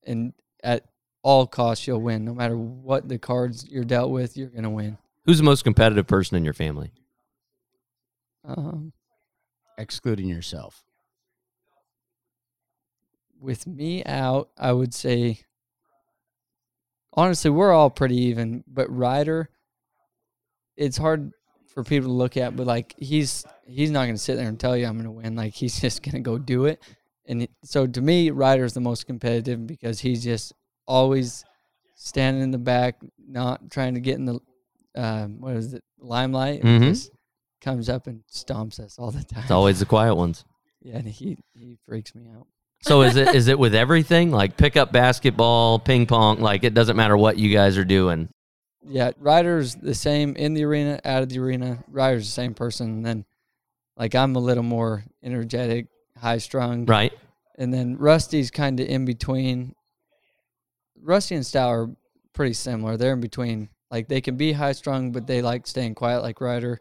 and 0.07 0.33
at 0.65 0.87
all 1.23 1.47
costs 1.47 1.87
you'll 1.87 2.01
win, 2.01 2.25
no 2.25 2.33
matter 2.35 2.57
what 2.57 3.09
the 3.09 3.19
cards 3.19 3.67
you're 3.69 3.85
dealt 3.85 4.11
with. 4.11 4.37
You're 4.37 4.49
gonna 4.49 4.71
win. 4.71 4.97
Who's 5.27 5.39
the 5.39 5.45
most 5.45 5.65
competitive 5.65 6.07
person 6.07 6.37
in 6.37 6.45
your 6.45 6.55
family? 6.55 6.91
Um, 8.45 8.93
excluding 9.77 10.29
yourself. 10.29 10.83
with 13.41 13.67
me 13.67 14.03
out, 14.05 14.49
I 14.57 14.73
would 14.73 14.95
say. 14.95 15.41
Honestly, 17.15 17.51
we're 17.51 17.73
all 17.73 17.91
pretty 17.91 18.17
even, 18.17 18.63
but 18.67 18.89
Ryder, 18.95 19.49
it's 20.77 20.97
hard 20.97 21.33
for 21.73 21.83
people 21.85 22.09
to 22.09 22.15
look 22.15 22.37
at, 22.37 22.57
but 22.57 22.67
like 22.67 22.95
he's 22.99 23.45
he's 23.67 23.91
not 23.91 24.07
gonna 24.07 24.19
sit 24.19 24.37
there 24.37 24.49
and 24.49 24.59
tell 24.59 24.77
you 24.77 24.87
I'm 24.87 24.97
gonna 24.97 25.11
win. 25.11 25.35
Like 25.37 25.55
he's 25.55 25.81
just 25.81 26.03
gonna 26.03 26.21
go 26.21 26.39
do 26.39 26.67
it. 26.67 26.83
And 27.27 27.43
it, 27.43 27.51
so 27.65 27.87
to 27.87 28.01
me, 28.01 28.31
Ryder's 28.31 28.73
the 28.73 28.81
most 28.81 29.07
competitive 29.07 29.67
because 29.67 30.01
he's 30.01 30.25
just 30.25 30.53
always 30.87 31.45
standing 31.95 32.43
in 32.43 32.51
the 32.53 32.59
back, 32.59 32.97
not 33.19 33.71
trying 33.71 33.95
to 33.95 34.01
get 34.01 34.15
in 34.17 34.25
the 34.25 34.39
uh, 34.97 35.27
what 35.27 35.57
is 35.57 35.75
it 35.75 35.85
limelight. 35.99 36.63
Mhm. 36.63 36.85
Just 36.89 37.11
comes 37.61 37.89
up 37.89 38.07
and 38.07 38.23
stomps 38.33 38.79
us 38.81 38.99
all 38.99 39.11
the 39.11 39.25
time. 39.25 39.43
It's 39.43 39.51
always 39.51 39.79
the 39.81 39.87
quiet 39.87 40.15
ones. 40.15 40.45
yeah, 40.81 40.97
and 40.97 41.09
he 41.09 41.37
he 41.55 41.77
freaks 41.87 42.15
me 42.15 42.29
out. 42.35 42.47
So 42.83 43.03
is 43.03 43.17
it 43.17 43.35
is 43.35 43.49
it 43.49 43.59
with 43.59 43.75
everything 43.75 44.31
like 44.31 44.57
pickup 44.57 44.93
basketball, 44.93 45.79
ping 45.79 46.07
pong? 46.07 46.41
Like 46.41 46.65
it 46.65 46.75
doesn't 46.75 46.97
matter 46.97 47.17
what 47.17 47.39
you 47.39 47.53
guys 47.53 47.77
are 47.77 47.85
doing. 47.85 48.29
Yeah, 48.89 49.11
Ryder's 49.19 49.75
the 49.75 49.95
same 49.95 50.35
in 50.37 50.55
the 50.55 50.65
arena, 50.65 51.01
out 51.05 51.23
of 51.23 51.29
the 51.29 51.39
arena. 51.41 51.85
Ryder's 51.89 52.27
the 52.27 52.33
same 52.33 52.55
person. 52.55 52.89
And 52.89 53.07
then, 53.07 53.25
like, 53.97 54.15
I'm 54.15 54.35
a 54.37 54.41
little 54.41 54.63
more 54.63 55.05
energetic, 55.23 55.89
high 56.17 56.39
strung. 56.39 56.87
Right. 56.87 57.13
And 57.59 57.73
then 57.73 57.97
Rusty's 57.99 58.51
kind 58.51 58.81
of 58.81 58.87
in 58.87 59.05
between. 59.05 59.75
Rusty 61.03 61.35
and 61.35 61.45
Stowe 61.45 61.69
are 61.69 61.91
pretty 62.33 62.55
similar. 62.55 62.97
They're 62.97 63.13
in 63.13 63.21
between. 63.21 63.69
Like, 63.91 64.09
they 64.09 64.21
can 64.21 64.37
be 64.37 64.53
high 64.53 64.73
strung, 64.73 65.13
but 65.13 65.27
they 65.27 65.43
like 65.43 65.67
staying 65.67 65.95
quiet, 65.95 66.23
like 66.23 66.41
Ryder. 66.41 66.81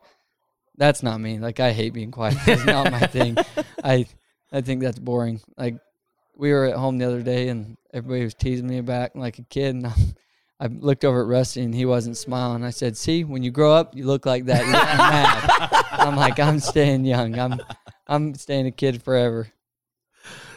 That's 0.78 1.04
not 1.04 1.20
me. 1.20 1.40
Like, 1.40 1.60
I 1.60 1.72
hate 1.74 1.94
being 1.94 2.12
quiet. 2.12 2.38
It's 2.46 2.66
not 2.66 2.92
my 2.92 3.00
thing. 3.08 3.38
I, 3.84 4.06
I 4.52 4.62
think 4.62 4.82
that's 4.82 5.00
boring. 5.00 5.42
Like, 5.58 5.78
we 6.38 6.52
were 6.54 6.66
at 6.66 6.76
home 6.76 6.98
the 6.98 7.06
other 7.06 7.22
day 7.22 7.50
and 7.50 7.78
everybody 7.94 8.24
was 8.24 8.34
teasing 8.36 8.68
me 8.68 8.82
back 8.82 9.12
like 9.16 9.40
a 9.40 9.44
kid. 9.44 9.76
And 9.76 9.88
I'm, 9.88 9.94
I 10.60 10.68
looked 10.68 11.06
over 11.06 11.22
at 11.22 11.28
Rusty 11.28 11.62
and 11.64 11.74
he 11.74 11.86
wasn't 11.86 12.18
smiling. 12.18 12.64
I 12.64 12.72
said, 12.72 12.98
"See, 12.98 13.24
when 13.24 13.44
you 13.44 13.52
grow 13.52 13.74
up, 13.74 13.96
you 13.96 14.06
look 14.06 14.26
like 14.26 14.46
that. 14.46 14.66
Mad." 14.66 15.86
I'm 15.92 16.16
like, 16.16 16.40
"I'm 16.40 16.60
staying 16.60 17.06
young. 17.06 17.38
I'm, 17.38 17.60
I'm 18.08 18.34
staying 18.36 18.66
a 18.68 18.72
kid 18.72 19.04
forever." 19.04 19.48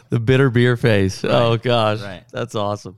The 0.09 0.19
bitter 0.19 0.49
beer 0.49 0.75
face. 0.75 1.23
Oh 1.23 1.55
gosh, 1.57 2.01
Right. 2.01 2.23
that's 2.31 2.55
awesome. 2.55 2.97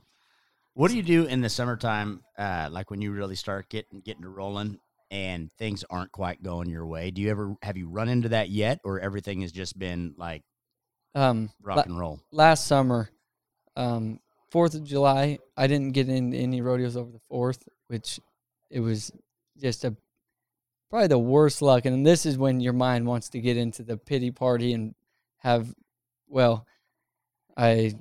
What 0.72 0.90
do 0.90 0.96
you 0.96 1.02
do 1.04 1.26
in 1.26 1.40
the 1.42 1.48
summertime, 1.48 2.22
uh, 2.36 2.68
like 2.72 2.90
when 2.90 3.00
you 3.00 3.12
really 3.12 3.36
start 3.36 3.68
getting 3.68 4.00
getting 4.00 4.22
to 4.22 4.28
rolling 4.28 4.78
and 5.10 5.52
things 5.52 5.84
aren't 5.88 6.10
quite 6.10 6.42
going 6.42 6.68
your 6.68 6.86
way? 6.86 7.10
Do 7.12 7.22
you 7.22 7.30
ever 7.30 7.54
have 7.62 7.76
you 7.76 7.88
run 7.88 8.08
into 8.08 8.30
that 8.30 8.48
yet, 8.48 8.80
or 8.82 8.98
everything 8.98 9.42
has 9.42 9.52
just 9.52 9.78
been 9.78 10.14
like 10.16 10.42
Um, 11.14 11.50
rock 11.62 11.76
la- 11.76 11.82
and 11.82 11.98
roll? 11.98 12.20
last 12.32 12.66
summer, 12.66 13.10
um, 13.76 14.20
Fourth 14.50 14.74
of 14.74 14.84
July, 14.84 15.38
I 15.56 15.66
didn't 15.66 15.92
get 15.92 16.08
into 16.08 16.36
any 16.36 16.60
rodeos 16.60 16.96
over 16.96 17.10
the 17.10 17.18
Fourth, 17.28 17.68
which 17.88 18.20
it 18.70 18.80
was 18.80 19.12
just 19.56 19.84
a 19.84 19.96
probably 20.90 21.08
the 21.08 21.18
worst 21.18 21.60
luck. 21.60 21.86
And 21.86 22.06
this 22.06 22.24
is 22.24 22.38
when 22.38 22.60
your 22.60 22.72
mind 22.72 23.06
wants 23.06 23.28
to 23.30 23.40
get 23.40 23.56
into 23.56 23.82
the 23.82 23.96
pity 23.96 24.30
party 24.30 24.72
and 24.72 24.94
have, 25.38 25.74
well, 26.28 26.66
I 27.56 27.94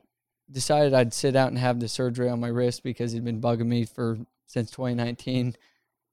decided 0.52 0.94
I'd 0.94 1.14
sit 1.14 1.36
out 1.36 1.50
and 1.50 1.58
have 1.58 1.80
the 1.80 1.88
surgery 1.88 2.30
on 2.30 2.40
my 2.40 2.50
wrist 2.50 2.84
because 2.84 3.14
it'd 3.14 3.26
been 3.26 3.42
bugging 3.42 3.66
me 3.66 3.86
for 3.86 4.20
since 4.46 4.70
2019. 4.72 5.56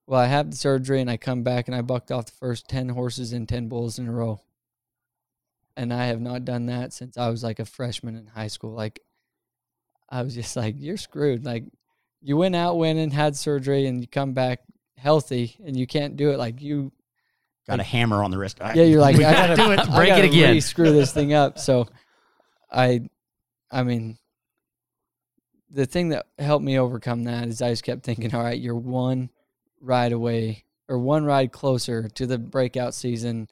Well, 0.07 0.21
I 0.21 0.27
have 0.27 0.51
the 0.51 0.57
surgery 0.57 1.03
and 1.03 1.11
I 1.11 1.19
come 1.19 1.43
back 1.43 1.69
and 1.69 1.75
I 1.75 1.83
bucked 1.83 2.11
off 2.11 2.27
the 2.27 2.33
first 2.33 2.67
10 2.69 2.89
horses 2.89 3.33
and 3.35 3.47
10 3.49 3.69
bulls 3.69 3.99
in 3.99 4.09
a 4.09 4.13
row. 4.13 4.41
And 5.81 5.95
I 5.95 6.09
have 6.09 6.21
not 6.21 6.45
done 6.45 6.67
that 6.67 6.93
since 6.93 7.17
I 7.17 7.31
was 7.31 7.43
like 7.43 7.59
a 7.59 7.65
freshman 7.65 8.15
in 8.15 8.27
high 8.27 8.49
school. 8.49 8.73
Like, 8.73 9.01
I 10.11 10.21
was 10.21 10.35
just 10.35 10.55
like, 10.55 10.75
you're 10.77 10.99
screwed. 10.99 11.47
Like, 11.47 11.65
you 12.21 12.37
went 12.37 12.55
out 12.55 12.77
winning, 12.77 13.11
had 13.11 13.35
surgery, 13.35 13.87
and 13.87 13.99
you 13.99 14.07
come 14.07 14.35
back 14.35 14.61
healthy, 14.99 15.57
and 15.65 15.75
you 15.75 15.87
can't 15.87 16.19
do 16.19 16.33
it. 16.33 16.39
Like, 16.39 16.61
you 16.61 16.93
Got 17.67 17.81
a 17.81 17.83
hammer 17.83 18.23
on 18.23 18.31
the 18.31 18.37
wrist. 18.37 18.59
yeah, 18.61 18.83
you're 18.83 19.01
like, 19.01 19.17
I 19.21 19.33
gotta 19.33 19.57
do 19.57 19.71
it. 19.73 19.77
Break 19.95 20.11
it 20.11 20.17
gotta 20.17 20.25
again. 20.25 20.61
Screw 20.61 20.93
this 20.93 21.15
thing 21.15 21.33
up. 21.33 21.59
So, 21.59 21.87
I, 22.71 23.09
I 23.71 23.83
mean, 23.83 24.19
the 25.71 25.87
thing 25.87 26.11
that 26.11 26.27
helped 26.39 26.63
me 26.63 26.79
overcome 26.79 27.25
that 27.25 27.49
is 27.49 27.63
I 27.63 27.71
just 27.71 27.85
kept 27.85 28.03
thinking, 28.03 28.35
all 28.35 28.43
right, 28.43 28.61
you're 28.61 28.77
one 28.77 29.31
ride 29.81 30.13
away 30.13 30.67
or 30.91 30.99
one 30.99 31.25
ride 31.25 31.53
closer 31.53 32.07
to 32.11 32.27
the 32.27 32.37
breakout 32.37 32.93
season, 32.93 33.49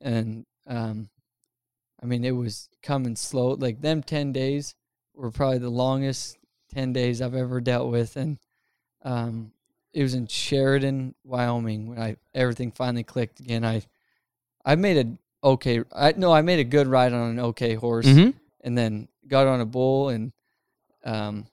and 0.00 0.46
um, 0.66 1.10
I 2.02 2.06
mean, 2.06 2.24
it 2.24 2.30
was 2.32 2.68
coming 2.82 3.16
slow. 3.16 3.48
Like 3.54 3.80
them 3.80 4.02
ten 4.02 4.32
days 4.32 4.74
were 5.14 5.30
probably 5.30 5.58
the 5.58 5.70
longest 5.70 6.38
ten 6.72 6.92
days 6.92 7.20
I've 7.20 7.34
ever 7.34 7.60
dealt 7.60 7.90
with, 7.90 8.16
and 8.16 8.38
um, 9.02 9.52
it 9.92 10.02
was 10.02 10.14
in 10.14 10.26
Sheridan, 10.26 11.14
Wyoming, 11.24 11.88
when 11.88 11.98
I 11.98 12.16
everything 12.34 12.70
finally 12.72 13.02
clicked 13.04 13.40
again. 13.40 13.64
I 13.64 13.82
I 14.64 14.76
made 14.76 14.96
a 15.06 15.46
okay. 15.46 15.82
I 15.92 16.12
no, 16.16 16.32
I 16.32 16.42
made 16.42 16.60
a 16.60 16.64
good 16.64 16.86
ride 16.86 17.12
on 17.12 17.30
an 17.30 17.40
okay 17.40 17.74
horse, 17.74 18.06
Mhm. 18.06 18.34
and 18.60 18.76
then 18.78 19.08
got 19.26 19.46
on 19.46 19.60
a 19.60 19.66
bull, 19.66 20.08
and 20.10 20.32
um, 21.04 21.46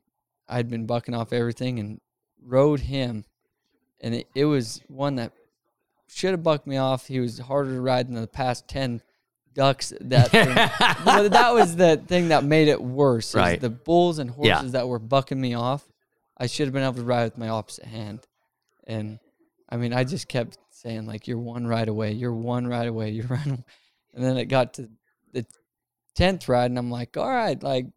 I'd 0.47 0.69
been 0.69 0.85
bucking 0.85 1.15
off 1.15 1.33
everything 1.33 1.79
and 1.79 1.99
rode 2.43 2.81
him, 2.81 3.25
and 4.01 4.13
it, 4.15 4.27
it 4.35 4.45
was 4.45 4.81
one 4.87 5.15
that 5.15 5.31
should 6.07 6.31
have 6.31 6.43
bucked 6.43 6.67
me 6.67 6.77
off. 6.77 7.07
He 7.07 7.19
was 7.19 7.39
harder 7.39 7.73
to 7.73 7.81
ride 7.81 8.07
than 8.07 8.15
the 8.15 8.27
past 8.27 8.67
ten 8.67 9.01
ducks. 9.55 9.91
That 10.01 10.29
thing. 10.29 10.53
But 11.03 11.29
that 11.29 11.53
was 11.53 11.75
the 11.75 11.97
thing 12.07 12.27
that 12.27 12.43
made 12.43 12.67
it 12.67 12.79
worse. 12.81 13.33
Right. 13.33 13.59
the 13.59 13.71
bulls 13.71 14.19
and 14.19 14.29
Yeah. 14.41 14.55
horses 14.57 14.74
that 14.74 14.88
were 14.88 15.00
bucking 15.00 15.41
me 15.41 15.55
off. 15.55 15.83
I 16.38 16.45
should 16.47 16.67
have 16.67 16.74
been 16.74 16.83
able 16.83 16.93
to 16.95 17.03
ride 17.03 17.24
with 17.24 17.38
my 17.38 17.47
opposite 17.50 17.85
hand. 17.85 18.19
And 18.85 19.17
I 19.69 19.77
mean, 19.77 19.93
I 19.93 20.03
just 20.03 20.27
kept 20.27 20.57
saying 20.69 21.07
like, 21.07 21.27
"You're 21.27 21.39
one 21.39 21.65
ride 21.65 21.88
away. 21.88 22.12
You're 22.12 22.33
one 22.35 22.67
ride 22.67 22.88
away. 22.88 23.09
You're 23.12 23.25
one." 23.27 23.63
And 24.13 24.24
then 24.24 24.38
it 24.38 24.45
got 24.45 24.75
to 24.75 24.89
the 25.33 25.45
tenth 26.15 26.47
ride, 26.47 26.69
and 26.71 26.77
I'm 26.77 26.91
like, 26.91 27.17
"All 27.17 27.27
right, 27.27 27.62
like, 27.63 27.88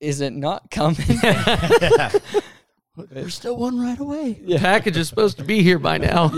is 0.00 0.20
it 0.22 0.32
not 0.32 0.70
coming?" 0.70 1.06
We're 3.14 3.28
still 3.28 3.56
one 3.58 3.78
right 3.78 3.98
away. 3.98 4.32
The 4.42 4.58
package 4.58 4.96
is 4.96 5.08
supposed 5.08 5.36
to 5.36 5.44
be 5.44 5.62
here 5.62 5.78
by 5.78 5.98
now. 5.98 6.30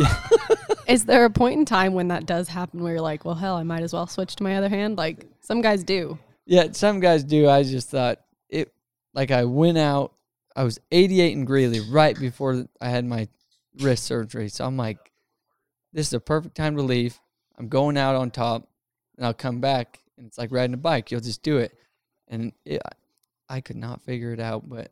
Is 0.89 1.05
there 1.05 1.27
a 1.27 1.31
point 1.31 1.59
in 1.59 1.67
time 1.67 1.93
when 1.93 2.09
that 2.09 2.25
does 2.25 2.49
happen 2.49 2.83
where 2.83 2.95
you're 2.95 3.03
like, 3.03 3.27
well, 3.27 3.35
hell, 3.35 3.57
I 3.57 3.63
might 3.63 3.83
as 3.83 3.93
well 3.93 4.07
switch 4.07 4.37
to 4.37 4.43
my 4.43 4.57
other 4.57 4.71
hand? 4.71 4.97
Like 4.97 5.27
some 5.41 5.61
guys 5.61 5.85
do. 5.85 6.19
Yeah, 6.47 6.69
some 6.73 6.99
guys 6.99 7.25
do. 7.25 7.47
I 7.47 7.63
just 7.63 7.91
thought 7.91 8.21
it 8.49 8.73
like 9.13 9.31
I 9.31 9.45
went 9.45 9.77
out. 9.77 10.15
I 10.57 10.65
was 10.65 10.81
88 10.91 11.33
in 11.33 11.45
Greeley 11.45 11.81
right 11.91 12.19
before 12.19 12.67
I 12.81 12.89
had 12.89 13.05
my 13.05 13.29
wrist 13.81 14.05
surgery. 14.05 14.49
So 14.49 14.65
I'm 14.65 14.79
like, 14.79 15.13
this 15.93 16.07
is 16.07 16.15
a 16.15 16.21
perfect 16.21 16.57
time 16.57 16.77
to 16.77 16.83
leave. 16.83 17.21
I'm 17.59 17.69
going 17.69 17.99
out 17.99 18.17
on 18.17 18.31
top, 18.31 18.67
and 19.17 19.27
I'll 19.27 19.35
come 19.35 19.61
back, 19.61 20.01
and 20.17 20.27
it's 20.27 20.39
like 20.39 20.53
riding 20.53 20.75
a 20.75 20.79
bike. 20.79 21.11
You'll 21.11 21.21
just 21.21 21.43
do 21.43 21.59
it, 21.59 21.77
and 22.29 22.53
it, 22.65 22.81
I 23.49 23.61
could 23.61 23.77
not 23.77 24.03
figure 24.03 24.33
it 24.33 24.41
out. 24.41 24.69
But 24.69 24.91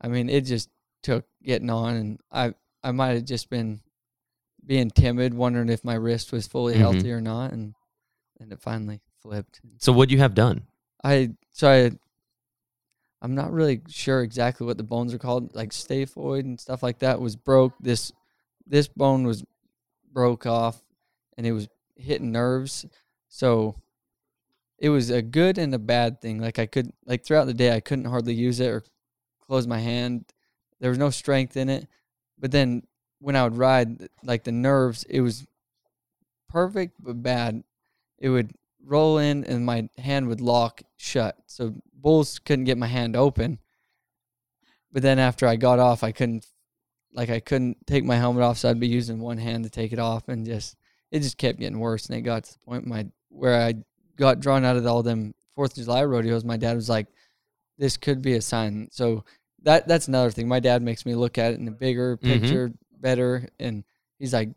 I 0.00 0.08
mean, 0.08 0.28
it 0.28 0.42
just 0.42 0.68
took 1.02 1.24
getting 1.42 1.70
on, 1.70 1.94
and 1.94 2.20
I 2.30 2.54
I 2.84 2.92
might 2.92 3.14
have 3.14 3.24
just 3.24 3.50
been 3.50 3.80
being 4.64 4.90
timid, 4.90 5.34
wondering 5.34 5.68
if 5.68 5.84
my 5.84 5.94
wrist 5.94 6.32
was 6.32 6.46
fully 6.46 6.74
Mhm. 6.74 6.78
healthy 6.78 7.12
or 7.12 7.20
not, 7.20 7.52
and 7.52 7.74
and 8.40 8.52
it 8.52 8.60
finally 8.60 9.00
flipped. 9.20 9.60
So 9.78 9.92
what'd 9.92 10.10
you 10.10 10.18
have 10.18 10.34
done? 10.34 10.66
I 11.04 11.34
so 11.52 11.68
I 11.70 11.90
I'm 13.20 13.34
not 13.36 13.52
really 13.52 13.80
sure 13.88 14.20
exactly 14.22 14.66
what 14.66 14.78
the 14.78 14.82
bones 14.82 15.14
are 15.14 15.18
called, 15.18 15.54
like 15.54 15.70
scaphoid 15.70 16.40
and 16.40 16.58
stuff 16.58 16.82
like 16.82 16.98
that 17.00 17.20
was 17.20 17.36
broke. 17.36 17.74
This 17.80 18.12
this 18.66 18.88
bone 18.88 19.24
was 19.24 19.44
broke 20.12 20.44
off 20.46 20.82
and 21.36 21.46
it 21.46 21.52
was 21.52 21.68
hitting 21.96 22.32
nerves. 22.32 22.84
So 23.28 23.76
it 24.78 24.88
was 24.88 25.10
a 25.10 25.22
good 25.22 25.56
and 25.58 25.72
a 25.74 25.78
bad 25.78 26.20
thing. 26.20 26.40
Like 26.40 26.58
I 26.58 26.66
could 26.66 26.92
like 27.06 27.24
throughout 27.24 27.44
the 27.46 27.54
day 27.54 27.74
I 27.74 27.80
couldn't 27.80 28.06
hardly 28.06 28.34
use 28.34 28.58
it 28.58 28.68
or 28.68 28.82
close 29.40 29.66
my 29.66 29.78
hand. 29.78 30.24
There 30.80 30.90
was 30.90 30.98
no 30.98 31.10
strength 31.10 31.56
in 31.56 31.68
it. 31.68 31.86
But 32.38 32.50
then 32.50 32.82
when 33.22 33.36
I 33.36 33.44
would 33.44 33.56
ride, 33.56 34.08
like 34.24 34.44
the 34.44 34.52
nerves, 34.52 35.04
it 35.08 35.20
was 35.20 35.46
perfect 36.48 36.96
but 37.00 37.22
bad. 37.22 37.62
It 38.18 38.28
would 38.28 38.52
roll 38.84 39.18
in 39.18 39.44
and 39.44 39.64
my 39.64 39.88
hand 39.96 40.28
would 40.28 40.40
lock 40.40 40.82
shut. 40.96 41.36
So 41.46 41.74
bulls 41.94 42.38
couldn't 42.38 42.64
get 42.64 42.78
my 42.78 42.88
hand 42.88 43.16
open. 43.16 43.58
But 44.92 45.02
then 45.02 45.18
after 45.18 45.46
I 45.46 45.56
got 45.56 45.78
off, 45.78 46.02
I 46.02 46.12
couldn't 46.12 46.46
like 47.14 47.30
I 47.30 47.40
couldn't 47.40 47.86
take 47.86 48.04
my 48.04 48.16
helmet 48.16 48.42
off, 48.42 48.58
so 48.58 48.70
I'd 48.70 48.80
be 48.80 48.88
using 48.88 49.20
one 49.20 49.38
hand 49.38 49.64
to 49.64 49.70
take 49.70 49.92
it 49.92 49.98
off 49.98 50.28
and 50.28 50.44
just 50.44 50.76
it 51.10 51.20
just 51.20 51.38
kept 51.38 51.60
getting 51.60 51.78
worse 51.78 52.06
and 52.06 52.16
it 52.18 52.22
got 52.22 52.44
to 52.44 52.52
the 52.52 52.58
point 52.64 52.86
my 52.86 53.06
where 53.28 53.60
I 53.60 53.74
got 54.16 54.40
drawn 54.40 54.64
out 54.64 54.76
of 54.76 54.86
all 54.86 55.02
them 55.02 55.34
Fourth 55.54 55.76
of 55.76 55.84
July 55.84 56.02
rodeos, 56.04 56.44
my 56.44 56.56
dad 56.56 56.76
was 56.76 56.88
like, 56.88 57.06
This 57.78 57.96
could 57.98 58.22
be 58.22 58.34
a 58.34 58.42
sign. 58.42 58.88
So 58.90 59.24
that 59.62 59.86
that's 59.86 60.08
another 60.08 60.30
thing. 60.30 60.48
My 60.48 60.60
dad 60.60 60.82
makes 60.82 61.04
me 61.06 61.14
look 61.14 61.38
at 61.38 61.52
it 61.52 61.60
in 61.60 61.68
a 61.68 61.72
bigger 61.72 62.16
Mhm. 62.16 62.20
picture, 62.22 62.72
better, 63.02 63.46
and 63.60 63.84
he's 64.18 64.32
like, 64.32 64.48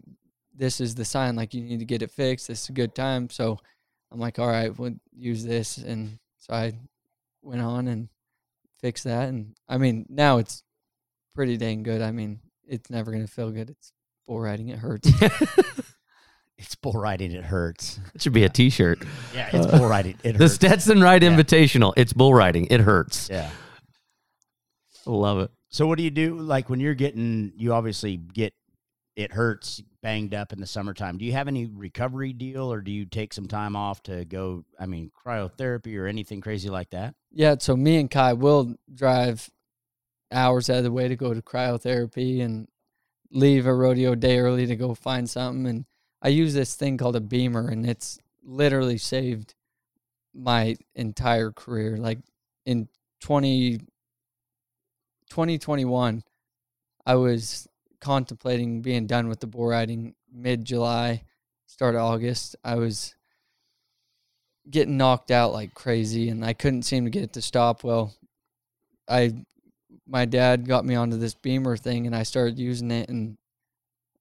This 0.56 0.80
is 0.80 0.96
the 0.96 1.04
sign, 1.04 1.36
like 1.36 1.54
you 1.54 1.62
need 1.62 1.80
to 1.80 1.86
get 1.86 2.02
it 2.02 2.12
fixed. 2.12 2.48
This 2.48 2.64
is 2.64 2.70
a 2.70 2.74
good 2.74 2.96
time. 2.96 3.30
So 3.30 3.60
I'm 4.12 4.20
like, 4.22 4.40
all 4.40 4.48
right, 4.48 4.78
we'll 4.78 4.96
use 5.12 5.44
this. 5.44 5.78
And 5.78 6.18
so 6.38 6.54
I 6.54 6.74
went 7.42 7.62
on 7.62 7.88
and 7.90 8.08
fixed 8.80 9.04
that. 9.04 9.28
And 9.28 9.56
I 9.68 9.78
mean, 9.78 10.06
now 10.08 10.38
it's 10.38 10.64
pretty 11.34 11.58
dang 11.58 11.84
good. 11.84 12.02
I 12.02 12.12
mean, 12.12 12.40
it's 12.66 12.90
never 12.90 13.12
going 13.12 13.26
to 13.26 13.32
feel 13.32 13.52
good. 13.52 13.70
It's 13.72 13.92
bull 14.26 14.40
riding. 14.40 14.70
It 14.70 14.80
hurts. 14.80 15.10
It's 16.58 16.74
bull 16.74 16.94
riding. 16.94 17.34
It 17.34 17.44
hurts. 17.44 18.00
It 18.14 18.22
should 18.22 18.32
be 18.32 18.46
a 18.46 18.50
T-shirt. 18.50 19.04
Yeah, 19.34 19.50
it's 19.52 19.66
uh, 19.68 19.78
bull 19.78 19.90
riding. 19.90 20.16
It 20.24 20.36
hurts. 20.38 20.40
The. 20.40 20.50
Stetson 20.50 21.02
Wright 21.02 21.22
Yeah. 21.22 21.32
Invitational. 21.36 21.92
It's 21.98 22.14
bull 22.14 22.34
riding. 22.34 22.68
It 22.72 22.80
hurts. 22.80 23.30
yeah. 23.30 23.50
Love 25.06 25.40
it. 25.40 25.52
So 25.76 25.86
what 25.86 25.98
do 25.98 26.06
you 26.06 26.10
do? 26.10 26.38
Like 26.40 26.70
when 26.70 26.80
you're 26.80 26.94
getting, 26.94 27.52
you 27.58 27.74
obviously 27.74 28.16
get 28.16 28.54
it 29.18 29.34
hurts 29.34 29.84
banged 30.02 30.34
up 30.34 30.54
in 30.54 30.62
the 30.62 30.66
summertime, 30.66 31.18
do 31.18 31.26
you 31.26 31.34
have 31.34 31.50
any 31.50 31.66
recovery 31.66 32.32
deal, 32.32 32.72
or 32.72 32.80
do 32.80 32.94
you 32.94 33.06
take 33.06 33.34
some 33.34 33.46
time 33.46 33.76
off 33.76 34.02
to 34.04 34.24
go? 34.24 34.64
I 34.80 34.86
mean, 34.86 35.12
cryotherapy 35.12 36.00
or 36.00 36.08
anything 36.08 36.40
crazy 36.40 36.70
like 36.70 36.92
that? 36.92 37.14
Yeah, 37.30 37.56
so 37.60 37.76
me 37.76 37.98
and 37.98 38.10
Ky 38.10 38.32
will 38.32 38.76
drive 38.94 39.50
hours 40.32 40.70
out 40.70 40.78
of 40.78 40.86
the 40.86 40.94
way 40.94 41.10
to 41.10 41.18
go 41.18 41.34
to 41.34 41.42
cryotherapy 41.42 42.42
and 42.42 42.70
leave 43.30 43.66
a 43.66 43.74
rodeo 43.74 44.16
day 44.16 44.40
early 44.40 44.66
to 44.68 44.78
go 44.78 44.94
find 44.96 45.30
something. 45.30 45.68
And 45.68 45.86
I 46.22 46.30
use 46.30 46.54
this 46.54 46.76
thing 46.76 46.98
called 46.98 47.18
a 47.18 47.22
BEMER, 47.22 47.68
and 47.68 47.86
it's 47.86 48.18
literally 48.42 48.98
saved 48.98 49.56
my 50.34 50.78
entire 50.96 51.52
career. 51.52 51.98
Like 51.98 52.20
in 52.66 52.88
20, 53.20 53.82
2021, 55.30 56.24
I 57.06 57.16
was 57.16 57.68
contemplating 58.00 58.82
being 58.82 59.08
done 59.08 59.28
with 59.28 59.40
the 59.40 59.48
bull 59.48 59.68
riding 59.68 60.16
mid 60.32 60.66
July, 60.66 61.24
start 61.66 61.96
of 61.96 62.02
August. 62.02 62.56
I 62.64 62.76
was 62.76 63.16
getting 64.70 64.98
knocked 64.98 65.32
out 65.32 65.54
like 65.54 65.74
crazy 65.74 66.30
and 66.30 66.44
I 66.44 66.54
couldn't 66.54 66.84
seem 66.84 67.06
to 67.06 67.12
get 67.12 67.24
it 67.24 67.34
to 67.34 67.42
stop. 67.42 67.84
Well, 67.84 68.14
I 69.08 69.34
my 70.08 70.26
dad 70.26 70.68
got 70.68 70.86
me 70.86 70.96
onto 70.96 71.18
this 71.18 71.34
BEMER 71.36 71.78
thing 71.78 72.06
and 72.06 72.16
I 72.16 72.24
started 72.24 72.60
using 72.60 72.92
it 72.92 73.10
and 73.10 73.38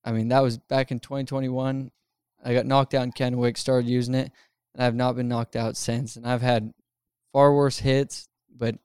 I 0.04 0.12
mean 0.12 0.28
that 0.28 0.40
was 0.40 0.58
back 0.58 0.90
in 0.90 1.00
2021. 1.00 1.90
I 2.44 2.52
got 2.52 2.66
knocked 2.66 2.94
out 2.94 3.04
in 3.04 3.12
Kennewick, 3.12 3.56
started 3.56 3.88
using 3.88 4.14
it, 4.14 4.30
and 4.75 4.84
I've 4.84 4.94
not 4.94 5.16
been 5.16 5.28
knocked 5.28 5.56
out 5.56 5.78
since. 5.78 6.16
And 6.16 6.26
I've 6.26 6.42
had 6.42 6.75
far 7.32 7.54
worse 7.54 7.78
hits, 7.78 8.28
but 8.54 8.76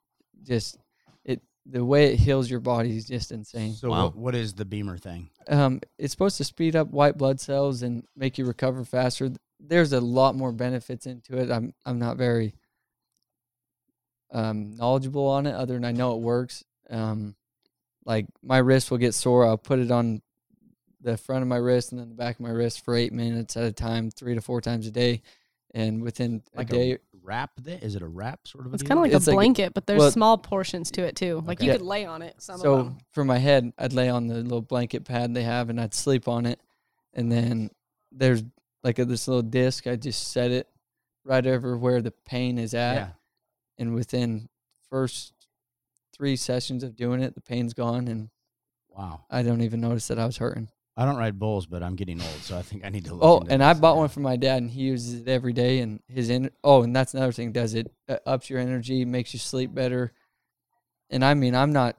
just 0.44 0.78
the 1.72 1.86
way 1.86 2.12
it 2.14 2.20
heals 2.20 2.50
your 2.50 2.60
body 2.60 2.96
is 2.98 3.06
just 3.06 3.32
insane. 3.32 3.74
So, 3.74 3.90
Wow. 3.90 4.06
what, 4.06 4.16
what 4.16 4.36
is 4.36 4.54
the 4.54 4.66
BEMER 4.66 4.98
thing? 4.98 5.30
Um, 5.48 5.82
it's 5.98 6.12
supposed 6.12 6.38
to 6.38 6.44
speed 6.44 6.76
up 6.76 6.90
white 6.90 7.18
blood 7.18 7.40
cells 7.40 7.84
and 7.84 8.04
make 8.16 8.38
you 8.38 8.46
recover 8.46 8.84
faster. 8.84 9.32
There's 9.60 9.94
a 9.94 10.02
lot 10.02 10.36
more 10.36 10.52
benefits 10.52 11.06
into 11.06 11.38
it. 11.38 11.52
I'm 11.52 11.74
I'm 11.86 12.00
not 12.00 12.18
very 12.18 12.56
um, 14.32 14.76
knowledgeable 14.76 15.28
on 15.28 15.46
it, 15.46 15.54
other 15.56 15.74
than 15.74 15.86
I 15.86 15.92
know 15.92 16.16
it 16.16 16.22
works. 16.22 16.64
Um, 16.90 17.36
like 18.06 18.26
my 18.42 18.58
wrist 18.60 18.90
will 18.92 18.98
get 18.98 19.14
sore. 19.14 19.46
I'll 19.46 19.58
put 19.58 19.80
it 19.80 19.92
on 19.92 20.22
the 21.02 21.18
front 21.18 21.42
of 21.42 21.48
my 21.48 21.58
wrist 21.58 21.92
and 21.92 22.02
then 22.02 22.10
the 22.10 22.16
back 22.16 22.36
of 22.36 22.42
my 22.42 22.50
wrist 22.50 22.84
for 22.84 22.96
eight 22.96 23.14
minutes 23.14 23.56
at 23.58 23.64
a 23.64 23.72
time, 23.72 24.12
three 24.12 24.36
to 24.36 24.42
four 24.42 24.62
times 24.62 24.86
a 24.88 24.92
day, 24.92 25.22
and 25.74 26.02
within 26.02 26.42
Like 26.56 26.70
a 26.70 26.74
day, 26.74 26.92
a 26.94 26.98
wrap? 27.22 27.52
That 27.64 27.84
is 27.84 27.96
it 27.96 28.02
a 28.02 28.08
wrap 28.08 28.48
sort 28.48 28.66
of? 28.66 28.72
a 28.72 28.76
It's 28.76 28.84
kind 28.84 28.98
of 28.98 29.04
like 29.04 29.14
It's 29.14 29.28
a 29.28 29.32
like- 29.32 29.36
blanket, 29.36 29.74
but 29.74 29.86
there's 29.88 30.00
well- 30.00 30.12
small 30.12 30.38
portions 30.38 30.92
to 30.92 31.04
it 31.04 31.16
too. 31.16 31.44
Like 31.46 31.62
you 31.62 31.70
Okay. 31.70 31.78
could 31.78 31.86
lay 31.86 32.06
on 32.06 32.22
it. 32.22 32.42
Some 32.42 32.56
of 32.56 32.62
so 32.62 32.78
them. 32.78 32.98
for 33.12 33.24
my 33.24 33.38
head, 33.38 33.72
I'd 33.78 33.94
lay 33.94 34.10
on 34.10 34.28
the 34.28 34.36
little 34.36 34.62
blanket 34.62 35.06
pad 35.06 35.34
they 35.34 35.44
have, 35.44 35.70
and 35.70 35.80
I'd 35.80 35.94
sleep 35.94 36.28
on 36.28 36.46
it. 36.46 36.60
And 37.14 37.32
then 37.32 37.70
there's 38.12 38.44
like 38.84 38.98
a, 39.00 39.06
this 39.06 39.28
little 39.28 39.42
disc. 39.44 39.86
I 39.88 39.96
just 39.96 40.30
set 40.30 40.52
it 40.52 40.68
right 41.26 41.46
over 41.46 41.78
where 41.78 42.02
the 42.02 42.12
pain 42.12 42.58
is 42.58 42.74
at, 42.74 42.96
yeah. 42.96 43.10
and 43.78 43.94
within 43.94 44.50
first 44.90 45.34
three 46.14 46.36
sessions 46.36 46.84
of 46.84 46.96
doing 46.96 47.22
it, 47.22 47.36
the 47.36 47.42
pain's 47.42 47.74
gone, 47.74 48.08
and 48.08 48.30
Wow. 48.90 49.26
I 49.30 49.44
don't 49.44 49.62
even 49.62 49.80
notice 49.82 50.08
that 50.08 50.18
I 50.20 50.26
was 50.26 50.38
hurting. 50.38 50.70
I 50.98 51.05
don't 51.05 51.15
ride 51.17 51.39
bulls, 51.39 51.65
but 51.65 51.81
I'm 51.81 51.96
getting 51.96 52.19
old, 52.22 52.41
so 52.41 52.58
I 52.58 52.62
think 52.62 52.84
I 52.84 52.89
need 52.89 53.05
to 53.05 53.13
look. 53.13 53.24
Oh, 53.24 53.39
into 53.39 53.53
and 53.53 53.63
I 53.63 53.74
bought 53.74 53.93
Yeah. 53.93 54.00
one 54.00 54.10
for 54.10 54.19
my 54.19 54.36
dad, 54.36 54.62
and 54.62 54.69
he 54.69 54.81
uses 54.81 55.22
it 55.22 55.27
every 55.29 55.53
day. 55.53 55.79
And 55.79 56.01
his 56.08 56.29
en- 56.29 56.51
oh, 56.63 56.84
and 56.84 56.93
that's 56.96 57.13
another 57.13 57.31
thing. 57.31 57.51
Does 57.53 57.74
it 57.74 57.89
uh, 58.10 58.17
ups 58.25 58.50
your 58.50 58.60
energy, 58.60 59.05
makes 59.05 59.31
you 59.34 59.39
sleep 59.39 59.74
better. 59.74 60.12
And 61.10 61.24
I 61.24 61.34
mean, 61.36 61.55
I'm 61.55 61.72
not, 61.72 61.98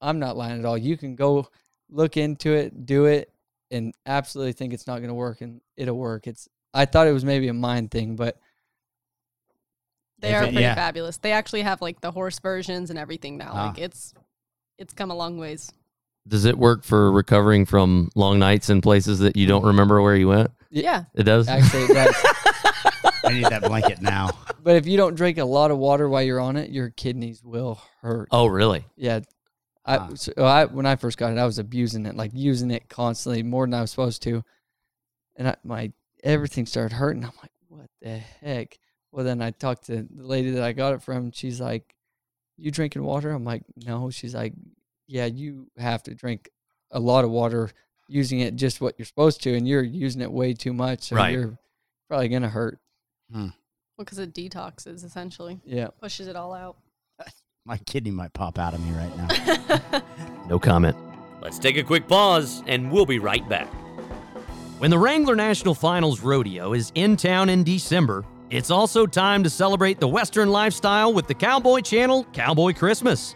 I'm 0.00 0.18
not 0.18 0.36
lying 0.36 0.58
at 0.58 0.64
all. 0.64 0.78
You 0.78 0.96
can 0.96 1.16
go 1.16 1.48
look 1.90 2.16
into 2.16 2.52
it, 2.54 2.86
do 2.86 3.04
it, 3.04 3.30
and 3.70 3.92
absolutely 4.06 4.52
think 4.54 4.72
it's 4.72 4.86
not 4.86 4.98
going 4.98 5.08
to 5.08 5.14
work, 5.14 5.40
and 5.42 5.60
it'll 5.76 5.96
work. 5.98 6.26
It's. 6.26 6.48
I 6.72 6.86
thought 6.86 7.06
it 7.06 7.12
was 7.12 7.24
maybe 7.24 7.48
a 7.48 7.54
mind 7.54 7.90
thing, 7.90 8.16
but 8.16 8.38
They 10.20 10.30
If 10.30 10.34
are 10.36 10.42
it- 10.44 10.46
pretty 10.46 10.60
yeah. 10.62 10.74
fabulous. 10.74 11.18
They 11.18 11.32
actually 11.32 11.62
have 11.62 11.82
like 11.82 12.00
the 12.00 12.10
horse 12.10 12.38
versions 12.38 12.88
and 12.90 12.98
everything 12.98 13.36
now. 13.36 13.50
Ah. 13.52 13.66
Like 13.66 13.78
it's 13.78 14.14
it's 14.78 14.94
come 14.94 15.10
a 15.10 15.14
long 15.14 15.36
ways. 15.38 15.70
Does 16.26 16.44
it 16.46 16.56
work 16.56 16.84
for 16.84 17.12
recovering 17.12 17.66
from 17.66 18.10
long 18.14 18.38
nights 18.38 18.70
in 18.70 18.80
places 18.80 19.18
that 19.18 19.36
you 19.36 19.46
don't 19.46 19.64
remember 19.64 20.00
where 20.00 20.16
you 20.16 20.28
went? 20.28 20.50
Yeah. 20.70 21.04
It 21.14 21.24
does. 21.24 21.48
actually, 21.48 21.82
it 21.84 21.94
does. 21.94 22.14
I 23.24 23.32
need 23.32 23.44
that 23.44 23.62
blanket 23.62 24.00
now. 24.02 24.30
but 24.62 24.76
if 24.76 24.86
you 24.86 24.96
don't 24.96 25.14
drink 25.14 25.38
a 25.38 25.44
lot 25.44 25.70
of 25.70 25.78
water 25.78 26.08
while 26.08 26.22
you're 26.22 26.40
on 26.40 26.56
it, 26.56 26.70
your 26.70 26.90
kidneys 26.90 27.42
will 27.44 27.80
hurt. 28.00 28.28
oh, 28.30 28.46
really? 28.46 28.84
Yeah. 28.96 29.20
I, 29.86 29.96
Ah. 29.98 30.08
so 30.14 30.32
I 30.38 30.64
when 30.64 30.86
I 30.86 30.96
first 30.96 31.18
got 31.18 31.32
it, 31.32 31.38
I 31.38 31.44
was 31.44 31.58
abusing 31.58 32.06
it, 32.06 32.16
like 32.16 32.30
using 32.32 32.70
it 32.70 32.88
constantly 32.88 33.42
more 33.42 33.66
than 33.66 33.74
I 33.74 33.82
was 33.82 33.90
supposed 33.90 34.22
to, 34.22 34.42
and 35.36 35.48
I, 35.48 35.56
my 35.62 35.92
everything 36.22 36.64
started 36.64 36.94
hurting. 36.94 37.22
I'm 37.22 37.32
like, 37.42 37.50
what 37.68 37.90
the 38.00 38.16
heck? 38.16 38.78
Well, 39.12 39.26
then 39.26 39.42
I 39.42 39.50
talked 39.50 39.86
to 39.86 40.02
the 40.10 40.22
lady 40.26 40.52
that 40.52 40.62
I 40.62 40.72
got 40.72 40.94
it 40.94 41.02
from. 41.02 41.32
She's 41.32 41.60
like, 41.60 41.94
"You 42.56 42.70
drinking 42.70 43.02
water?" 43.04 43.30
I'm 43.30 43.44
like, 43.44 43.62
"No." 43.76 44.08
She's 44.08 44.34
like, 44.34 44.54
"Yeah, 45.06 45.26
you 45.26 45.68
have 45.78 46.02
to 46.04 46.14
drink 46.14 46.50
a 46.90 47.00
lot 47.00 47.24
of 47.24 47.30
water, 47.30 47.70
using 48.08 48.40
it 48.40 48.56
just 48.56 48.80
what 48.80 48.94
you're 48.98 49.06
supposed 49.06 49.42
to, 49.42 49.54
and 49.54 49.66
you're 49.66 49.82
using 49.82 50.20
it 50.22 50.30
way 50.30 50.52
too 50.52 50.72
much, 50.72 51.02
so 51.04 51.16
Right. 51.16 51.32
you're 51.32 51.58
probably 52.08 52.28
gonna 52.28 52.48
hurt." 52.50 52.78
Hmm. 53.32 53.48
Well, 53.96 54.04
because 54.04 54.18
it 54.18 54.34
detoxes 54.34 55.04
essentially, 55.04 55.60
Yeah. 55.64 55.88
pushes 56.00 56.26
it 56.26 56.36
all 56.36 56.52
out. 56.52 56.76
My 57.64 57.78
kidney 57.78 58.10
might 58.10 58.32
pop 58.32 58.58
out 58.58 58.74
of 58.74 58.80
me 58.84 58.92
right 58.92 59.16
now. 59.16 60.02
No 60.48 60.58
comment. 60.58 60.94
Let's 61.40 61.58
take 61.58 61.78
a 61.78 61.82
quick 61.82 62.06
pause 62.06 62.62
and 62.66 62.92
we'll 62.92 63.06
be 63.06 63.18
right 63.18 63.46
back. 63.48 63.66
When 64.78 64.90
the 64.90 64.98
Wrangler 64.98 65.34
National 65.36 65.74
Finals 65.74 66.20
Rodeo 66.20 66.74
is 66.74 66.92
in 66.94 67.16
town 67.16 67.48
in 67.48 67.64
December, 67.64 68.24
it's 68.50 68.70
also 68.70 69.06
time 69.06 69.42
to 69.44 69.48
celebrate 69.48 70.00
the 70.00 70.08
Western 70.08 70.50
lifestyle 70.50 71.14
with 71.14 71.26
the 71.26 71.32
Cowboy 71.34 71.80
Channel 71.80 72.24
Cowboy 72.34 72.74
Christmas. 72.74 73.34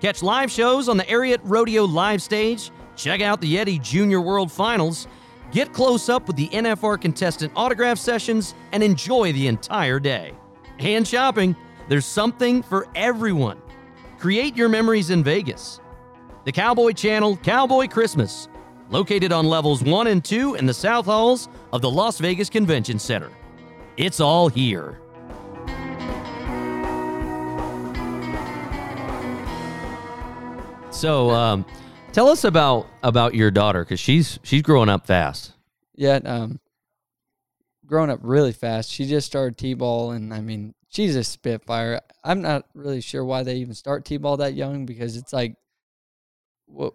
Catch 0.00 0.22
live 0.22 0.50
shows 0.50 0.88
on 0.88 0.96
the 0.96 1.02
Ariat 1.04 1.40
Rodeo 1.42 1.84
live 1.84 2.22
stage, 2.22 2.70
check 2.94 3.20
out 3.20 3.40
the 3.40 3.56
Yeti 3.56 3.82
Junior 3.82 4.20
World 4.20 4.50
Finals, 4.52 5.08
get 5.50 5.72
close 5.72 6.08
up 6.08 6.28
with 6.28 6.36
the 6.36 6.48
NFR 6.50 7.00
contestant 7.00 7.52
autograph 7.56 7.98
sessions, 7.98 8.54
and 8.70 8.80
enjoy 8.80 9.32
the 9.32 9.48
entire 9.48 9.98
day. 9.98 10.34
And 10.78 11.06
shopping, 11.06 11.56
there's 11.88 12.06
something 12.06 12.62
for 12.62 12.86
everyone. 12.94 13.60
Create 14.18 14.56
your 14.56 14.68
memories 14.68 15.10
in 15.10 15.24
Vegas. 15.24 15.80
The 16.44 16.52
Cowboy 16.52 16.92
Channel 16.92 17.36
Cowboy 17.38 17.88
Christmas, 17.88 18.48
located 18.90 19.32
on 19.32 19.46
levels 19.46 19.82
1 19.82 20.06
and 20.06 20.24
2 20.24 20.54
in 20.54 20.66
the 20.66 20.74
South 20.74 21.06
Halls 21.06 21.48
of 21.72 21.82
the 21.82 21.90
Las 21.90 22.18
Vegas 22.20 22.48
Convention 22.48 23.00
Center. 23.00 23.32
It's 23.96 24.20
all 24.20 24.48
here. 24.48 25.00
So, 30.98 31.30
um, 31.30 31.64
tell 32.10 32.26
us 32.26 32.42
about 32.42 32.88
about 33.04 33.32
your 33.32 33.52
daughter 33.52 33.84
because 33.84 34.00
she's 34.00 34.40
she's 34.42 34.62
growing 34.62 34.88
up 34.88 35.06
fast. 35.06 35.52
Yeah, 35.94 36.16
um, 36.24 36.58
growing 37.86 38.10
up 38.10 38.18
really 38.20 38.50
fast. 38.50 38.90
She 38.90 39.06
just 39.06 39.28
started 39.28 39.56
t-ball, 39.56 40.10
and 40.10 40.34
I 40.34 40.40
mean, 40.40 40.74
she's 40.88 41.14
a 41.14 41.22
spitfire. 41.22 42.00
I'm 42.24 42.42
not 42.42 42.64
really 42.74 43.00
sure 43.00 43.24
why 43.24 43.44
they 43.44 43.58
even 43.58 43.74
start 43.74 44.06
t-ball 44.06 44.38
that 44.38 44.54
young 44.54 44.86
because 44.86 45.16
it's 45.16 45.32
like, 45.32 45.54
what? 46.66 46.94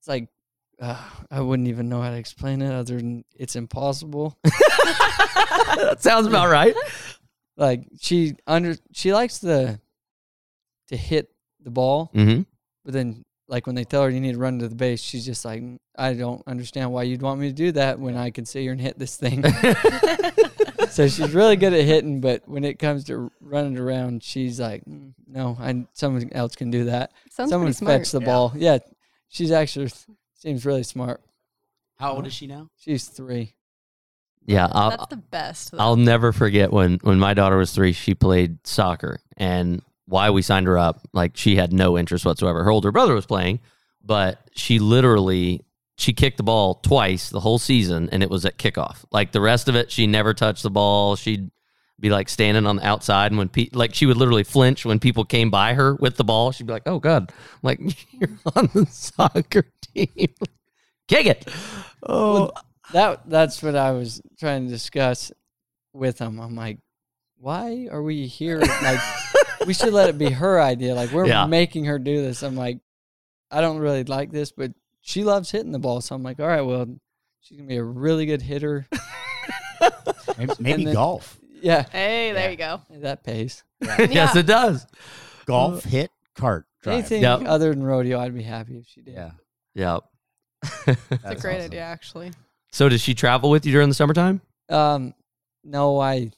It's 0.00 0.08
like, 0.08 0.26
uh, 0.82 1.00
I 1.30 1.42
wouldn't 1.42 1.68
even 1.68 1.88
know 1.88 2.02
how 2.02 2.10
to 2.10 2.16
explain 2.16 2.60
it 2.60 2.74
other 2.74 2.96
than 2.96 3.24
it's 3.36 3.54
impossible. 3.54 4.36
that 4.42 5.98
sounds 6.00 6.26
about 6.26 6.48
right. 6.50 6.74
like 7.56 7.84
she 8.00 8.34
under 8.48 8.74
she 8.90 9.12
likes 9.12 9.38
the 9.38 9.78
to 10.88 10.96
hit 10.96 11.30
the 11.62 11.70
ball, 11.70 12.10
Mm-hmm. 12.16 12.42
But 12.84 12.92
then 12.94 13.22
like 13.48 13.66
when 13.66 13.74
they 13.74 13.84
tell 13.84 14.04
her 14.04 14.10
you 14.10 14.20
need 14.20 14.32
to 14.32 14.38
run 14.38 14.58
to 14.60 14.68
the 14.68 14.74
base, 14.76 15.00
she's 15.02 15.26
just 15.26 15.44
like, 15.44 15.60
"Mm, 15.62 15.78
I 15.98 16.14
don't 16.14 16.42
understand 16.46 16.92
why 16.92 17.02
you'd 17.02 17.22
want 17.22 17.40
me 17.40 17.48
to 17.48 17.54
do 17.54 17.72
that 17.72 17.98
when 17.98 18.16
I 18.16 18.30
can 18.30 18.44
sit 18.46 18.62
here 18.62 18.72
and 18.72 18.80
hit 18.80 18.98
this 18.98 19.16
thing. 19.22 19.42
so 20.90 21.08
she's 21.08 21.32
really 21.34 21.56
good 21.56 21.72
at 21.72 21.84
hitting, 21.84 22.20
but 22.20 22.48
when 22.48 22.64
it 22.64 22.78
comes 22.78 23.04
to 23.04 23.30
running 23.40 23.78
around, 23.78 24.22
she's 24.22 24.60
like, 24.60 24.84
"Mm, 24.84 25.14
no, 25.26 25.56
I 25.60 25.86
someone 25.92 26.28
else 26.32 26.54
can 26.56 26.70
do 26.70 26.84
that. 26.84 27.12
Sounds 27.30 27.50
someone 27.50 27.66
pretty 27.68 27.78
smart. 27.78 28.00
fetch 28.00 28.12
the 28.12 28.20
Yeah. 28.20 28.26
ball. 28.26 28.52
Yeah, 28.56 28.78
she's 29.28 29.50
actually 29.50 29.90
seems 30.34 30.64
really 30.64 30.82
smart. 30.84 31.20
How 31.98 32.12
old 32.12 32.26
is 32.26 32.32
she 32.32 32.46
now? 32.46 32.70
She's 32.78 33.04
three. 33.06 33.54
Yeah, 34.46 34.68
I'll, 34.72 34.90
That's 34.90 35.06
the 35.08 35.16
best. 35.16 35.70
though. 35.72 35.78
I'll 35.78 35.96
never 35.96 36.32
forget 36.32 36.72
when 36.72 36.98
when 37.02 37.18
my 37.18 37.34
daughter 37.34 37.56
was 37.56 37.72
three. 37.72 37.92
She 37.92 38.14
played 38.14 38.64
soccer, 38.66 39.20
and 39.36 39.82
why 40.10 40.30
we 40.30 40.42
signed 40.42 40.66
her 40.66 40.76
up, 40.76 41.06
like 41.12 41.36
she 41.36 41.56
had 41.56 41.72
no 41.72 41.96
interest 41.96 42.24
whatsoever. 42.24 42.64
Her 42.64 42.70
older 42.70 42.92
brother 42.92 43.14
was 43.14 43.26
playing, 43.26 43.60
but 44.04 44.38
she 44.54 44.78
literally 44.78 45.64
she 45.96 46.12
kicked 46.12 46.36
the 46.36 46.42
ball 46.42 46.74
twice 46.76 47.30
the 47.30 47.40
whole 47.40 47.58
season, 47.58 48.08
and 48.10 48.22
it 48.22 48.30
was 48.30 48.44
at 48.44 48.58
kickoff. 48.58 49.04
Like 49.12 49.32
the 49.32 49.40
rest 49.40 49.68
of 49.68 49.76
it, 49.76 49.90
she 49.90 50.06
never 50.06 50.34
touched 50.34 50.62
the 50.62 50.70
ball. 50.70 51.14
She'd 51.16 51.50
be 51.98 52.10
like 52.10 52.28
standing 52.28 52.66
on 52.66 52.76
the 52.76 52.86
outside, 52.86 53.30
and 53.30 53.38
when 53.38 53.48
pe- 53.48 53.68
like 53.72 53.94
she 53.94 54.06
would 54.06 54.16
literally 54.16 54.44
flinch 54.44 54.84
when 54.84 54.98
people 54.98 55.24
came 55.24 55.50
by 55.50 55.74
her 55.74 55.94
with 55.94 56.16
the 56.16 56.24
ball. 56.24 56.50
She'd 56.50 56.66
be 56.66 56.72
like, 56.72 56.86
"Oh 56.86 56.98
God!" 56.98 57.30
I'm 57.30 57.60
like 57.62 57.80
you're 58.12 58.30
on 58.56 58.68
the 58.74 58.86
soccer 58.86 59.64
team. 59.94 60.08
Kick 61.06 61.26
it. 61.26 61.48
Well, 62.02 62.52
that 62.92 63.28
that's 63.28 63.62
what 63.62 63.76
I 63.76 63.92
was 63.92 64.20
trying 64.38 64.64
to 64.66 64.70
discuss 64.70 65.30
with 65.92 66.18
him. 66.18 66.40
I'm 66.40 66.54
like, 66.54 66.78
why 67.40 67.88
are 67.90 68.02
we 68.02 68.26
here? 68.26 68.58
Like, 68.58 69.00
we 69.66 69.74
should 69.74 69.92
let 69.92 70.08
it 70.08 70.18
be 70.18 70.30
her 70.30 70.60
idea. 70.60 70.94
Like, 70.94 71.10
we're 71.12 71.26
Yeah. 71.26 71.46
making 71.46 71.84
her 71.86 71.98
do 71.98 72.22
this. 72.22 72.42
I'm 72.42 72.56
like, 72.56 72.78
I 73.50 73.60
don't 73.60 73.78
really 73.78 74.04
like 74.04 74.30
this, 74.30 74.52
but 74.52 74.72
she 75.00 75.24
loves 75.24 75.50
hitting 75.50 75.72
the 75.72 75.78
ball. 75.78 76.00
So 76.00 76.14
I'm 76.14 76.22
like, 76.22 76.40
all 76.40 76.46
right, 76.46 76.60
well, 76.62 76.86
she's 77.40 77.56
gonna 77.58 77.68
be 77.68 77.76
a 77.76 77.82
really 77.84 78.26
good 78.26 78.42
hitter. 78.42 78.86
Maybe, 80.38 80.52
maybe 80.60 80.84
then- 80.86 80.94
golf. 80.94 81.36
Yeah, 81.62 81.82
Hey, 81.90 82.32
there 82.32 82.44
Yeah. 82.44 82.50
you 82.50 82.56
go. 82.56 82.80
that 83.00 83.22
pays. 83.22 83.64
yes, 83.82 84.34
it 84.34 84.46
does. 84.46 84.86
Golf, 85.44 85.84
hit, 85.84 86.10
cart, 86.34 86.64
drive. 86.82 86.94
Anything 87.00 87.20
Yep. 87.22 87.42
other 87.44 87.68
than 87.70 87.82
rodeo, 87.82 88.18
I'd 88.18 88.34
be 88.34 88.42
happy 88.42 88.78
if 88.78 88.86
she 88.86 89.02
did. 89.02 89.12
Yeah. 89.14 89.30
Yep. 89.74 90.02
It's 90.86 90.98
a 91.24 91.34
great 91.36 91.56
awesome. 91.56 91.64
idea, 91.66 91.82
actually. 91.82 92.32
so 92.72 92.88
does 92.88 93.02
she 93.02 93.14
travel 93.14 93.50
with 93.50 93.66
you 93.66 93.72
during 93.72 93.88
the 93.90 93.94
summertime? 93.94 94.40
Um, 94.70 95.12
no, 95.64 96.00
I, 96.00 96.30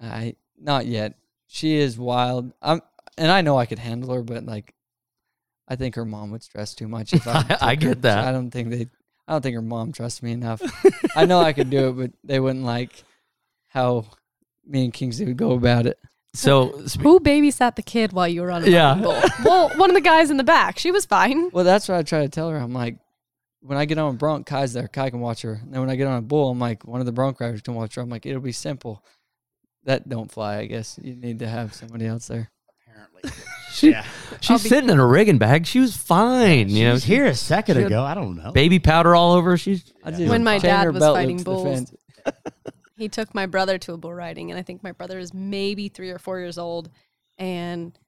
I 0.00 0.36
not 0.58 0.86
yet. 0.86 1.14
She 1.46 1.76
is 1.76 1.98
wild. 1.98 2.52
I'm, 2.62 2.80
and 3.18 3.30
I 3.30 3.40
know 3.42 3.56
I 3.58 3.66
could 3.66 3.78
handle 3.78 4.12
her, 4.14 4.22
but 4.22 4.44
like, 4.44 4.74
I 5.68 5.76
think 5.76 5.94
her 5.94 6.04
mom 6.04 6.30
would 6.30 6.42
stress 6.42 6.74
too 6.74 6.88
much. 6.88 7.12
If 7.12 7.26
I, 7.26 7.32
I- 7.38 7.42
took 7.42 7.62
I 7.62 7.70
her. 7.70 7.76
get 7.76 8.02
that. 8.02 8.24
I 8.24 8.32
don't 8.32 8.50
think 8.50 8.70
they. 8.70 8.88
I 9.26 9.32
don't 9.32 9.40
think 9.42 9.54
her 9.54 9.62
mom 9.62 9.92
trusts 9.92 10.22
me 10.22 10.32
enough. 10.32 10.60
I 11.16 11.24
know 11.24 11.40
I 11.40 11.54
could 11.54 11.70
do 11.70 11.88
it, 11.88 11.92
but 11.92 12.10
they 12.24 12.38
wouldn't 12.40 12.64
like 12.64 13.04
how 13.68 14.04
me 14.66 14.84
and 14.84 14.92
Kingsley 14.92 15.24
would 15.24 15.38
go 15.38 15.52
about 15.52 15.86
it. 15.86 15.98
So 16.34 16.66
Who 17.00 17.20
babysat 17.20 17.76
the 17.76 17.82
kid 17.82 18.12
while 18.12 18.28
you 18.28 18.42
were 18.42 18.50
on 18.50 18.64
a 18.64 18.68
Yeah. 18.68 18.94
bull? 18.96 19.18
well, 19.44 19.70
one 19.78 19.88
of 19.88 19.94
the 19.94 20.02
guys 20.02 20.30
in 20.30 20.36
the 20.36 20.44
back. 20.44 20.78
She 20.78 20.90
was 20.90 21.06
fine. 21.06 21.48
Well, 21.52 21.64
that's 21.64 21.88
what 21.88 21.96
I 21.96 22.02
try 22.02 22.20
to 22.22 22.28
tell 22.28 22.50
her. 22.50 22.56
I'm 22.58 22.74
like, 22.74 22.98
when 23.62 23.78
I 23.78 23.86
get 23.86 23.96
on 23.96 24.14
a 24.14 24.18
bronc, 24.18 24.44
Ky's 24.46 24.74
there. 24.74 24.88
Ky 24.88 25.10
can 25.10 25.20
watch 25.20 25.40
her. 25.40 25.54
And 25.54 25.72
then 25.72 25.80
when 25.80 25.88
I 25.88 25.96
get 25.96 26.06
on 26.06 26.18
a 26.18 26.22
bull, 26.22 26.50
I'm 26.50 26.58
like, 26.58 26.86
one 26.86 27.00
of 27.00 27.06
the 27.06 27.12
bronc 27.12 27.40
riders 27.40 27.62
can 27.62 27.74
watch 27.74 27.94
her. 27.94 28.02
I'm 28.02 28.10
like, 28.10 28.26
it'll 28.26 28.42
be 28.42 28.52
simple. 28.52 29.02
That 29.84 30.08
don't 30.08 30.30
fly, 30.30 30.58
I 30.58 30.66
guess. 30.66 30.98
You 31.02 31.14
need 31.14 31.40
to 31.40 31.48
have 31.48 31.74
somebody 31.74 32.06
else 32.06 32.26
there. 32.28 32.50
Apparently. 32.86 33.30
she, 33.70 33.90
yeah. 33.90 34.04
she's 34.40 34.62
be- 34.62 34.68
sitting 34.68 34.90
in 34.90 34.98
a 34.98 35.06
rigging 35.06 35.38
bag. 35.38 35.66
She 35.66 35.80
was 35.80 35.96
fine. 35.96 36.68
She 36.68 36.76
you 36.78 36.86
know, 36.86 36.92
was 36.92 37.04
here 37.04 37.26
a 37.26 37.34
second 37.34 37.78
ago. 37.78 38.02
I 38.02 38.14
don't 38.14 38.36
know. 38.36 38.52
baby 38.52 38.78
powder 38.78 39.14
all 39.14 39.32
over. 39.32 39.56
She's 39.56 39.92
Yeah. 40.04 40.28
When 40.28 40.44
my 40.44 40.58
dad 40.58 40.92
was 40.92 41.02
fighting 41.02 41.42
bulls, 41.42 41.92
he 42.96 43.08
took 43.08 43.34
my 43.34 43.46
brother 43.46 43.78
to 43.78 43.92
a 43.94 43.96
bull 43.96 44.14
riding, 44.14 44.50
and 44.50 44.58
I 44.58 44.62
think 44.62 44.82
my 44.82 44.92
brother 44.92 45.18
is 45.18 45.34
maybe 45.34 45.88
three 45.88 46.10
or 46.10 46.18
four 46.18 46.38
years 46.38 46.58
old. 46.58 46.90
And 47.36 47.98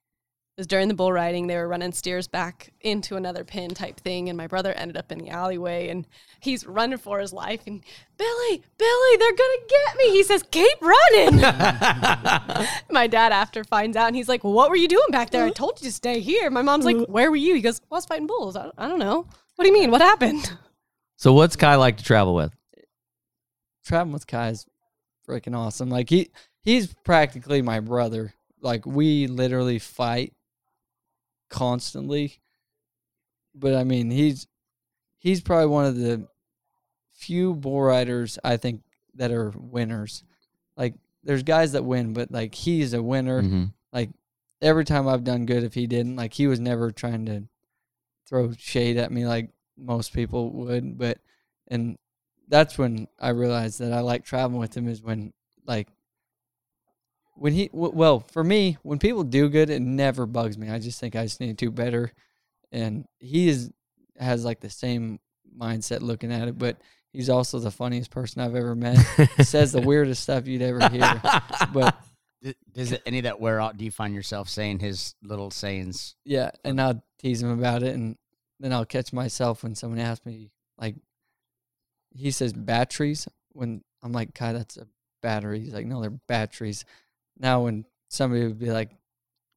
it 0.57 0.61
was 0.61 0.67
during 0.67 0.87
the 0.87 0.95
bull 0.95 1.11
riding, 1.11 1.45
they 1.45 1.55
were 1.55 1.67
running 1.67 1.91
steers 1.91 2.27
back 2.27 2.73
into 2.81 3.15
another 3.15 3.43
pin 3.43 3.75
type 3.75 3.99
thing, 3.99 4.27
and 4.27 4.35
my 4.35 4.47
brother 4.47 4.73
ended 4.73 4.97
up 4.97 5.11
in 5.11 5.19
the 5.19 5.29
alleyway, 5.29 5.89
and 5.89 6.07
he's 6.39 6.65
running 6.65 6.97
for 6.97 7.19
his 7.19 7.31
life. 7.31 7.61
And 7.67 7.83
Billy, 8.17 8.63
Billy, 8.79 9.17
they're 9.19 9.35
gonna 9.35 9.67
get 9.69 9.97
me. 9.97 10.09
He 10.09 10.23
says, 10.23 10.43
"Keep 10.49 10.81
running." 10.81 11.41
my 12.89 13.05
dad 13.05 13.31
after 13.31 13.63
finds 13.63 13.95
out, 13.95 14.07
and 14.07 14.15
he's 14.15 14.27
like, 14.27 14.43
"What 14.43 14.71
were 14.71 14.75
you 14.75 14.87
doing 14.87 15.05
back 15.11 15.29
there? 15.29 15.43
I 15.43 15.51
told 15.51 15.79
you 15.79 15.89
to 15.89 15.93
stay 15.93 16.21
here." 16.21 16.49
My 16.49 16.63
mom's 16.63 16.85
like, 16.85 17.05
"Where 17.07 17.29
were 17.29 17.37
you?" 17.37 17.53
He 17.53 17.61
goes, 17.61 17.79
"I 17.91 17.95
was 17.95 18.07
fighting 18.07 18.25
bulls. 18.25 18.55
I, 18.55 18.71
I 18.79 18.87
don't 18.87 18.97
know. 18.97 19.27
What 19.57 19.63
do 19.63 19.67
you 19.67 19.73
mean? 19.73 19.91
What 19.91 20.01
happened?" 20.01 20.57
so. 21.17 21.33
What's 21.33 21.55
Ky 21.55 21.75
like 21.75 21.97
to 21.97 22.03
travel 22.03 22.33
with? 22.33 22.51
traveling 23.85 24.13
with 24.13 24.25
Ky 24.25 24.37
is 24.37 24.65
freaking 25.29 25.55
awesome. 25.55 25.89
Like 25.91 26.09
he 26.09 26.31
he's 26.63 26.95
practically 27.05 27.61
my 27.61 27.79
brother. 27.79 28.33
Like 28.59 28.87
we 28.87 29.27
literally 29.27 29.77
fight 29.77 30.33
constantly. 31.49 32.39
But 33.55 33.75
I 33.75 33.83
mean, 33.83 34.11
he's 34.11 34.47
he's 35.17 35.41
probably 35.41 35.67
one 35.67 35.85
of 35.85 35.95
the 35.97 36.27
few 37.13 37.55
bull 37.55 37.81
riders 37.81 38.37
I 38.43 38.57
think 38.57 38.81
that 39.15 39.31
are 39.31 39.51
winners. 39.55 40.23
Like 40.75 40.93
there's 41.23 41.43
guys 41.43 41.71
that 41.71 41.83
win, 41.85 42.13
but 42.13 42.31
like 42.31 42.53
he's 42.53 42.93
a 42.93 43.01
winner. 43.01 43.41
Mhm. 43.41 43.73
Like 43.91 44.11
every 44.61 44.85
time 44.85 45.07
I've 45.07 45.23
done 45.23 45.45
good 45.45 45.63
if 45.63 45.73
he 45.73 45.87
didn't, 45.87 46.15
like 46.15 46.33
he 46.33 46.47
was 46.47 46.59
never 46.59 46.91
trying 46.91 47.25
to 47.25 47.43
throw 48.27 48.51
shade 48.57 48.97
at 48.97 49.11
me 49.11 49.25
like 49.25 49.49
most 49.77 50.13
people 50.13 50.51
would, 50.51 50.97
but 50.97 51.19
and 51.67 51.97
that's 52.47 52.77
when 52.77 53.07
I 53.19 53.29
realized 53.29 53.79
that 53.79 53.91
I 53.93 53.99
like 54.01 54.23
traveling 54.23 54.59
with 54.59 54.75
him 54.75 54.87
is 54.87 55.01
when 55.01 55.33
like 55.65 55.87
when 57.37 57.53
he 57.53 57.69
well 57.71 58.19
for 58.19 58.43
me 58.43 58.77
when 58.83 58.99
people 58.99 59.23
do 59.23 59.49
good 59.49 59.69
it 59.69 59.81
never 59.81 60.25
bugs 60.25 60.57
me 60.57 60.69
I 60.69 60.79
just 60.79 60.99
think 60.99 61.15
I 61.15 61.23
just 61.23 61.39
need 61.39 61.57
to 61.57 61.65
do 61.65 61.71
better 61.71 62.11
and 62.71 63.07
he 63.19 63.47
is 63.47 63.71
has 64.19 64.43
like 64.43 64.59
the 64.59 64.69
same 64.69 65.19
mindset 65.57 66.01
looking 66.01 66.31
at 66.31 66.47
it 66.47 66.57
but 66.57 66.77
he's 67.13 67.29
also 67.29 67.59
the 67.59 67.71
funniest 67.71 68.11
person 68.11 68.41
I've 68.41 68.55
ever 68.55 68.75
met 68.75 68.97
says 69.41 69.71
the 69.71 69.81
weirdest 69.81 70.23
stuff 70.23 70.47
you'd 70.47 70.61
ever 70.61 70.87
hear 70.89 71.21
but 71.73 71.97
Does 72.71 72.91
it, 72.91 73.01
any 73.05 73.19
of 73.19 73.23
that 73.23 73.39
wear 73.39 73.59
out? 73.59 73.77
Do 73.77 73.85
you 73.85 73.91
find 73.91 74.13
yourself 74.13 74.49
saying 74.49 74.79
his 74.79 75.15
little 75.23 75.51
sayings? 75.51 76.15
Yeah, 76.23 76.51
and 76.63 76.79
I'll 76.79 77.03
tease 77.19 77.41
him 77.41 77.49
about 77.49 77.83
it, 77.83 77.95
and 77.95 78.15
then 78.59 78.73
I'll 78.73 78.85
catch 78.85 79.11
myself 79.11 79.63
when 79.63 79.75
someone 79.75 79.99
asks 79.99 80.25
me, 80.25 80.51
like, 80.77 80.95
he 82.11 82.31
says 82.31 82.53
batteries. 82.53 83.27
When 83.53 83.83
I'm 84.03 84.11
like, 84.11 84.33
Ky, 84.33 84.53
that's 84.53 84.77
a 84.77 84.87
battery. 85.21 85.59
He's 85.59 85.73
like, 85.73 85.85
no, 85.85 86.01
they're 86.01 86.11
batteries. 86.11 86.85
Now, 87.39 87.63
when 87.63 87.85
somebody 88.09 88.43
would 88.45 88.59
be 88.59 88.71
like, 88.71 88.89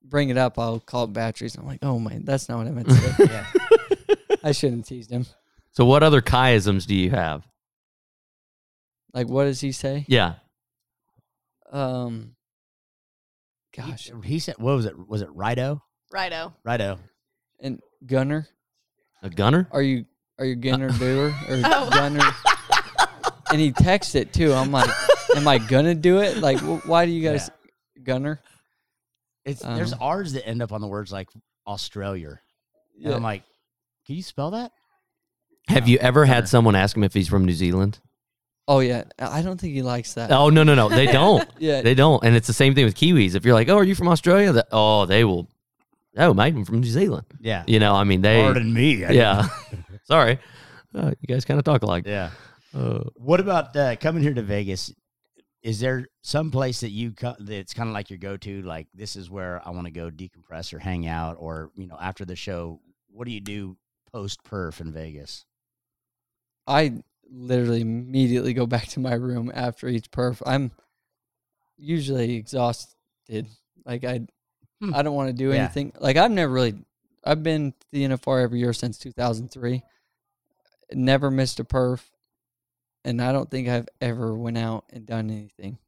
bring 0.03 0.29
it 0.31 0.37
up, 0.39 0.59
I'll 0.59 0.81
call 0.81 1.05
it 1.05 1.13
batteries. 1.13 1.57
I'm 1.57 1.67
like, 1.67 1.81
oh 1.83 1.99
my, 1.99 2.19
that's 2.25 2.49
not 2.49 2.59
what 2.59 2.67
I 2.67 2.71
meant 2.71 2.89
to 2.89 2.95
say. 2.95 3.25
Yeah. 3.31 3.47
I 4.43 4.53
shouldn't 4.53 4.87
tease 4.87 5.07
teased 5.07 5.11
him. 5.11 5.27
So 5.73 5.85
what 5.85 6.03
other 6.03 6.21
Kaiisms 6.23 6.87
do 6.87 6.95
you 6.95 7.11
have? 7.11 7.47
Like, 9.13 9.29
what 9.29 9.45
does 9.45 9.61
he 9.61 9.73
say? 9.73 10.05
Yeah. 10.09 10.35
Um, 11.71 12.35
gosh, 13.77 14.11
He, 14.25 14.29
he 14.35 14.39
said, 14.39 14.57
what 14.59 14.75
was 14.77 14.87
it? 14.87 15.09
Was 15.09 15.23
it 15.23 15.29
Rido? 15.29 15.81
Righto. 16.13 16.55
Rido. 16.67 16.99
and 17.61 17.81
Gunner, 18.07 18.49
A 19.23 19.31
gunner? 19.31 19.69
are 19.71 19.83
you 19.83 20.07
are 20.39 20.45
you 20.47 20.57
Gunner 20.57 20.89
doer 20.99 21.29
or 21.49 21.61
Oh. 21.65 21.91
Gunner? 21.91 22.21
And 23.53 23.61
he 23.61 23.71
texts 23.73 24.15
it 24.15 24.33
too. 24.33 24.53
I'm 24.53 24.73
like, 24.73 24.91
am 25.37 25.47
I 25.47 25.59
gonna 25.59 25.95
do 25.95 26.19
it? 26.21 26.39
Like, 26.39 26.59
wh- 26.61 26.85
why 26.89 27.05
do 27.07 27.13
you 27.13 27.29
guys 27.29 27.51
Gunner? 28.05 28.41
It's 29.45 29.63
there's 29.63 29.93
Um, 29.93 29.99
R's 30.03 30.33
that 30.35 30.47
end 30.47 30.63
up 30.63 30.73
on 30.73 30.81
the 30.81 30.87
words 30.89 31.11
like 31.13 31.29
Australia. 31.67 32.41
And 33.03 33.15
I'm 33.15 33.23
like, 33.23 33.43
can 34.07 34.17
you 34.17 34.23
spell 34.23 34.51
that? 34.53 34.73
Have 35.69 35.89
you 35.89 35.99
ever 35.99 36.23
Gunner. 36.25 36.35
had 36.35 36.49
someone 36.49 36.75
ask 36.75 36.97
him 36.97 37.05
if 37.05 37.15
he's 37.15 37.29
from 37.29 37.45
New 37.47 37.53
Zealand? 37.53 37.99
Oh 38.69 38.81
yeah, 38.81 39.05
I 39.19 39.43
don't 39.43 39.59
think 39.61 39.73
he 39.75 39.83
likes 39.83 40.15
that. 40.15 40.31
Oh 40.31 40.49
no 40.51 40.63
no 40.63 40.75
no, 40.75 40.89
they 40.89 41.07
don't. 41.07 41.49
Yeah, 41.59 41.81
They 41.83 41.95
don't, 41.95 42.23
and 42.23 42.37
it's 42.37 42.47
the 42.47 42.53
same 42.53 42.75
thing 42.75 42.85
with 42.85 42.95
Kiwis. 42.95 43.35
If 43.35 43.45
you're 43.45 43.55
like, 43.55 43.69
"Oh, 43.69 43.77
are 43.79 43.85
you 43.85 43.95
from 43.97 44.09
Australia?" 44.09 44.53
That, 44.53 44.69
oh, 44.71 45.07
they 45.07 45.25
will. 45.25 45.49
Oh, 46.17 46.35
mate, 46.35 46.55
I'm 46.55 46.65
from 46.65 46.81
New 46.81 46.87
Zealand. 46.89 47.27
Yeah. 47.41 47.65
You 47.67 47.79
know, 47.81 47.95
I 47.95 48.05
mean, 48.05 48.21
they. 48.21 48.43
Pardon 48.43 48.73
me. 48.73 49.05
I 49.05 49.11
Yeah. 49.13 49.49
Sorry, 50.05 50.39
uh, 50.95 51.13
you 51.21 51.27
guys 51.35 51.45
kind 51.45 51.59
of 51.59 51.65
talk 51.65 51.83
alike. 51.83 52.05
Yeah. 52.07 52.31
Uh, 52.77 53.01
What 53.17 53.41
about 53.41 53.75
uh, 53.77 53.97
coming 53.97 54.23
here 54.23 54.35
to 54.35 54.43
Vegas? 54.43 54.93
Is 55.63 55.79
there 55.81 56.07
some 56.23 56.51
place 56.51 56.81
that 56.81 56.91
you 56.91 57.13
co- 57.13 57.37
that's 57.39 57.75
kind 57.75 57.89
of 57.89 57.93
like 57.95 58.09
your 58.11 58.19
go-to? 58.19 58.63
Like 58.63 58.89
this 58.95 59.15
is 59.17 59.29
where 59.31 59.61
I 59.67 59.71
want 59.71 59.87
to 59.87 59.91
go 59.93 60.11
decompress 60.11 60.73
or 60.73 60.79
hang 60.79 61.07
out, 61.07 61.37
or 61.39 61.71
you 61.77 61.87
know, 61.87 61.99
after 62.01 62.25
the 62.25 62.37
show, 62.37 62.81
what 63.11 63.27
do 63.27 63.31
you 63.33 63.41
do 63.41 63.77
post 64.13 64.43
perf 64.43 64.81
in 64.81 64.91
Vegas? 64.93 65.45
I 66.67 67.03
literally 67.31 67.81
immediately 67.83 68.55
go 68.55 68.67
back 68.67 68.87
to 68.89 69.01
my 69.01 69.15
room 69.15 69.51
after 69.55 69.87
each 69.89 70.11
perf. 70.11 70.41
I'm 70.47 70.71
usually 71.77 72.35
exhausted. 72.37 73.47
Like 73.85 74.05
I, 74.05 74.27
Hmm. 74.81 74.95
I 74.95 75.03
don't 75.03 75.15
want 75.15 75.29
to 75.29 75.35
do 75.35 75.51
Yeah. 75.51 75.57
anything. 75.65 75.93
Like 76.01 76.17
I've 76.17 76.31
never 76.31 76.53
really. 76.53 76.75
I've 77.23 77.43
been 77.43 77.73
to 77.73 77.87
the 77.93 78.05
NFR 78.05 78.43
every 78.43 78.61
year 78.61 78.73
since 78.73 78.97
2003. 78.97 79.83
Never 80.93 81.31
missed 81.31 81.61
a 81.61 81.65
perf, 81.65 82.01
and 83.05 83.21
I 83.23 83.33
don't 83.33 83.51
think 83.51 83.69
I've 83.69 83.89
ever 84.01 84.35
went 84.37 84.59
out 84.59 84.85
and 84.93 85.07
done 85.07 85.31
anything. 85.31 85.79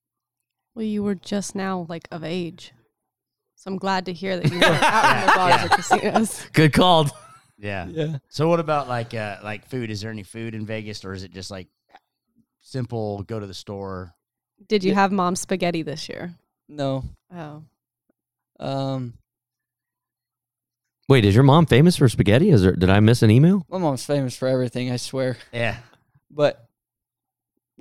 Well, 0.74 0.84
you 0.84 1.02
were 1.02 1.14
just 1.14 1.54
now 1.54 1.86
like 1.88 2.08
of 2.10 2.24
age. 2.24 2.72
So 3.56 3.70
I'm 3.70 3.76
glad 3.78 4.06
to 4.06 4.12
hear 4.12 4.36
that 4.38 4.44
you 4.52 4.58
weren't 4.58 4.82
out 4.82 5.20
in 5.20 5.26
the 5.26 5.32
bars 5.34 5.54
Yeah. 5.54 5.64
or 5.64 5.68
casinos. 5.76 6.46
good 6.52 6.72
called. 6.72 7.10
Yeah. 7.58 7.86
Yeah. 7.88 8.18
So 8.28 8.48
what 8.48 8.58
about 8.60 8.88
like 8.88 9.14
uh 9.14 9.36
like 9.44 9.66
food? 9.68 9.90
Is 9.90 10.00
there 10.00 10.10
any 10.10 10.22
food 10.24 10.54
in 10.54 10.66
Vegas, 10.66 11.04
or 11.04 11.12
is 11.12 11.22
it 11.22 11.32
just 11.32 11.50
like 11.50 11.68
simple? 12.60 13.22
Go 13.24 13.38
to 13.38 13.46
the 13.46 13.54
store. 13.54 14.14
Did 14.68 14.82
you 14.82 14.90
Yeah. 14.92 14.96
have 15.00 15.12
mom's 15.12 15.40
spaghetti 15.40 15.82
this 15.82 16.08
year? 16.08 16.34
No. 16.68 17.04
Oh. 17.34 17.62
Um. 18.58 19.14
Wait, 21.08 21.24
is 21.24 21.34
your 21.34 21.44
mom 21.44 21.66
famous 21.66 21.96
for 21.96 22.08
spaghetti? 22.08 22.50
Is 22.50 22.62
there? 22.62 22.74
Did 22.74 22.88
I 22.90 23.00
miss 23.00 23.22
an 23.22 23.30
email? 23.30 23.66
My 23.68 23.78
mom's 23.78 24.04
famous 24.04 24.36
for 24.36 24.48
everything. 24.48 24.90
I 24.90 24.96
swear. 24.96 25.36
Yeah. 25.52 25.76
But 26.30 26.66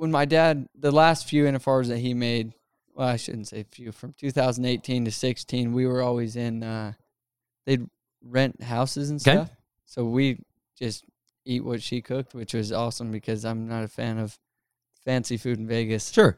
when 0.02 0.10
my 0.10 0.26
dad, 0.26 0.68
the 0.74 0.90
last 0.92 1.28
few 1.30 1.44
NFRs 1.44 1.90
that 1.90 2.00
he 2.00 2.16
made, 2.16 2.56
well, 2.96 3.08
I 3.08 3.18
shouldn't 3.18 3.48
say 3.50 3.64
few, 3.70 3.92
from 3.92 4.14
2018 4.18 5.06
to 5.06 5.12
16, 5.12 5.74
we 5.74 5.86
were 5.86 6.02
always 6.02 6.36
in, 6.36 6.64
uh, 6.64 6.94
they'd 7.68 7.86
rent 8.24 8.64
houses 8.64 9.12
and 9.12 9.22
Okay. 9.22 9.44
stuff. 9.46 9.52
So 9.86 10.04
we 10.06 10.40
just 10.76 11.06
eat 11.46 11.64
what 11.64 11.84
she 11.84 12.02
cooked, 12.02 12.34
which 12.34 12.56
was 12.56 12.72
awesome 12.72 13.12
because 13.12 13.46
I'm 13.46 13.68
not 13.68 13.84
a 13.84 13.88
fan 13.88 14.18
of 14.18 14.40
fancy 15.06 15.38
food 15.38 15.60
in 15.60 15.68
Vegas. 15.68 16.10
Sure. 16.10 16.36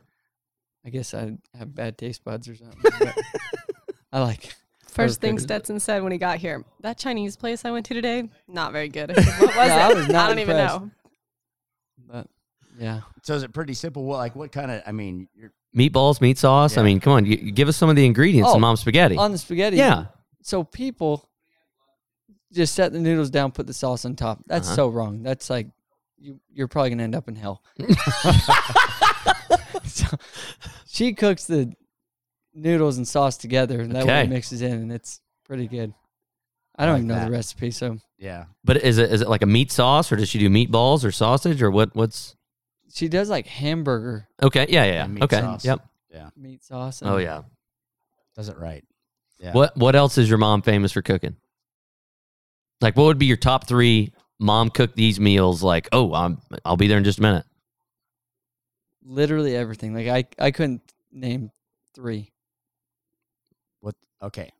I 0.86 0.89
guess 0.89 1.13
I 1.13 1.38
have 1.58 1.73
bad 1.73 1.97
taste 1.97 2.26
buds 2.26 2.49
or 2.49 2.58
something. 2.58 2.91
I 4.12 4.19
like. 4.19 4.54
First 4.89 5.21
thing 5.21 5.39
Stetson 5.39 5.80
said 5.80 6.04
when 6.04 6.12
he 6.12 6.17
got 6.17 6.38
here, 6.38 6.65
that 6.82 6.97
Chinese 6.97 7.38
place 7.38 7.63
I 7.63 7.71
went 7.71 7.86
to 7.86 7.93
today, 7.93 8.30
not 8.45 8.73
very 8.73 8.89
good. 8.89 9.10
I 9.10 9.13
said, 9.23 9.39
what 9.39 9.56
was 9.56 9.67
Yeah, 9.69 9.88
I 9.88 9.93
was 9.93 10.10
not 10.10 10.28
don't 10.28 10.39
even 10.39 10.58
know. 10.58 10.91
But 12.73 12.83
yeah, 12.83 13.01
So 13.21 13.36
is 13.36 13.43
it 13.43 13.53
pretty 13.53 13.73
simple? 13.73 14.03
What 14.03 14.17
like 14.17 14.36
what 14.36 14.51
kind 14.51 14.71
of? 14.71 14.81
I 14.86 14.91
mean, 14.91 15.27
you're, 15.36 15.51
Meatballs, 15.75 16.21
meat 16.21 16.38
sauce. 16.38 16.77
I 16.77 16.83
mean, 16.83 16.99
come 16.99 17.13
on, 17.13 17.25
you, 17.25 17.36
you 17.41 17.51
give 17.51 17.67
us 17.67 17.75
some 17.77 17.89
of 17.89 17.95
the 17.95 18.05
ingredients 18.05 18.49
Oh, 18.51 18.55
of 18.55 18.62
mom's 18.62 18.81
spaghetti. 18.81 19.17
on 19.17 19.31
the 19.31 19.39
spaghetti. 19.39 19.77
yeah. 19.77 20.05
So 20.43 20.63
people 20.63 21.27
just 22.51 22.75
set 22.75 22.93
the 22.93 22.99
noodles 22.99 23.31
down, 23.31 23.51
put 23.51 23.65
the 23.65 23.73
sauce 23.73 24.05
on 24.05 24.15
top. 24.15 24.39
That's 24.45 24.67
Uh-huh. 24.67 24.75
so 24.75 24.89
wrong. 24.89 25.23
That's 25.23 25.49
like 25.49 25.67
you. 26.19 26.39
You're 26.51 26.67
probably 26.67 26.91
gonna 26.91 27.03
end 27.03 27.15
up 27.15 27.27
in 27.27 27.36
hell. 27.36 27.63
so 29.86 30.05
she 30.88 31.13
cooks 31.13 31.45
the 31.45 31.73
noodles 32.53 32.97
and 32.97 33.07
sauce 33.07 33.38
together, 33.38 33.81
and 33.81 33.95
that 33.95 34.05
way 34.05 34.23
it 34.23 34.29
mixes 34.29 34.62
in, 34.62 34.71
and 34.73 34.91
it's 34.91 35.21
pretty 35.45 35.67
good. 35.67 35.93
I 36.75 36.86
don't 36.86 36.93
like 36.93 36.99
even 36.99 37.07
know 37.09 37.15
that. 37.15 37.25
the 37.25 37.31
recipe, 37.31 37.71
so 37.71 37.97
yeah. 38.17 38.45
But 38.63 38.77
is 38.77 38.97
it 38.97 39.12
is 39.12 39.21
it 39.21 39.29
like 39.29 39.43
a 39.43 39.47
meat 39.47 39.71
sauce 39.71 40.12
or 40.12 40.15
does 40.15 40.29
she 40.29 40.39
do 40.39 40.49
meatballs 40.49 41.05
or 41.05 41.12
sausage 41.12 41.62
or 41.62 41.69
what? 41.69 41.95
What's 41.95 42.36
she 42.93 43.08
does 43.08 43.29
like 43.29 43.47
hamburger 43.47 44.27
okay? 44.41 44.65
Yeah, 44.69 44.86
yeah, 44.86 44.91
yeah. 44.93 45.08
Meat 45.08 45.23
okay. 45.23 45.39
sauce. 45.39 45.65
Yep. 45.65 45.88
Yeah. 46.13 46.29
meat 46.38 46.63
sauce. 46.63 47.01
Oh, 47.01 47.06
and 47.06 47.15
Oh 47.15 47.17
yeah. 47.17 47.41
Does 48.36 48.49
it 48.49 48.58
right. 48.58 48.84
Yeah. 49.39 49.53
What 49.53 49.75
What 49.75 49.95
else 49.95 50.17
is 50.17 50.29
your 50.29 50.38
mom 50.38 50.62
famous 50.62 50.91
for 50.91 51.01
cooking? 51.01 51.36
Like, 52.82 52.95
what 52.95 53.06
would 53.06 53.19
be 53.19 53.25
your 53.25 53.38
top 53.38 53.67
three? 53.67 54.13
Mom 54.39 54.69
cooked 54.69 54.95
these 54.95 55.19
meals. 55.19 55.63
Like, 55.63 55.88
oh, 55.91 56.13
I'm 56.13 56.39
I'll 56.65 56.77
be 56.77 56.88
there 56.88 56.97
in 56.97 57.03
just 57.03 57.19
a 57.19 57.21
minute. 57.21 57.45
Literally 59.03 59.56
everything. 59.56 59.93
Like 59.93 60.08
I, 60.08 60.43
I 60.43 60.51
couldn't 60.51 60.82
name 61.12 61.51
three. 61.93 62.32
What? 63.79 63.95
Okay, 64.21 64.51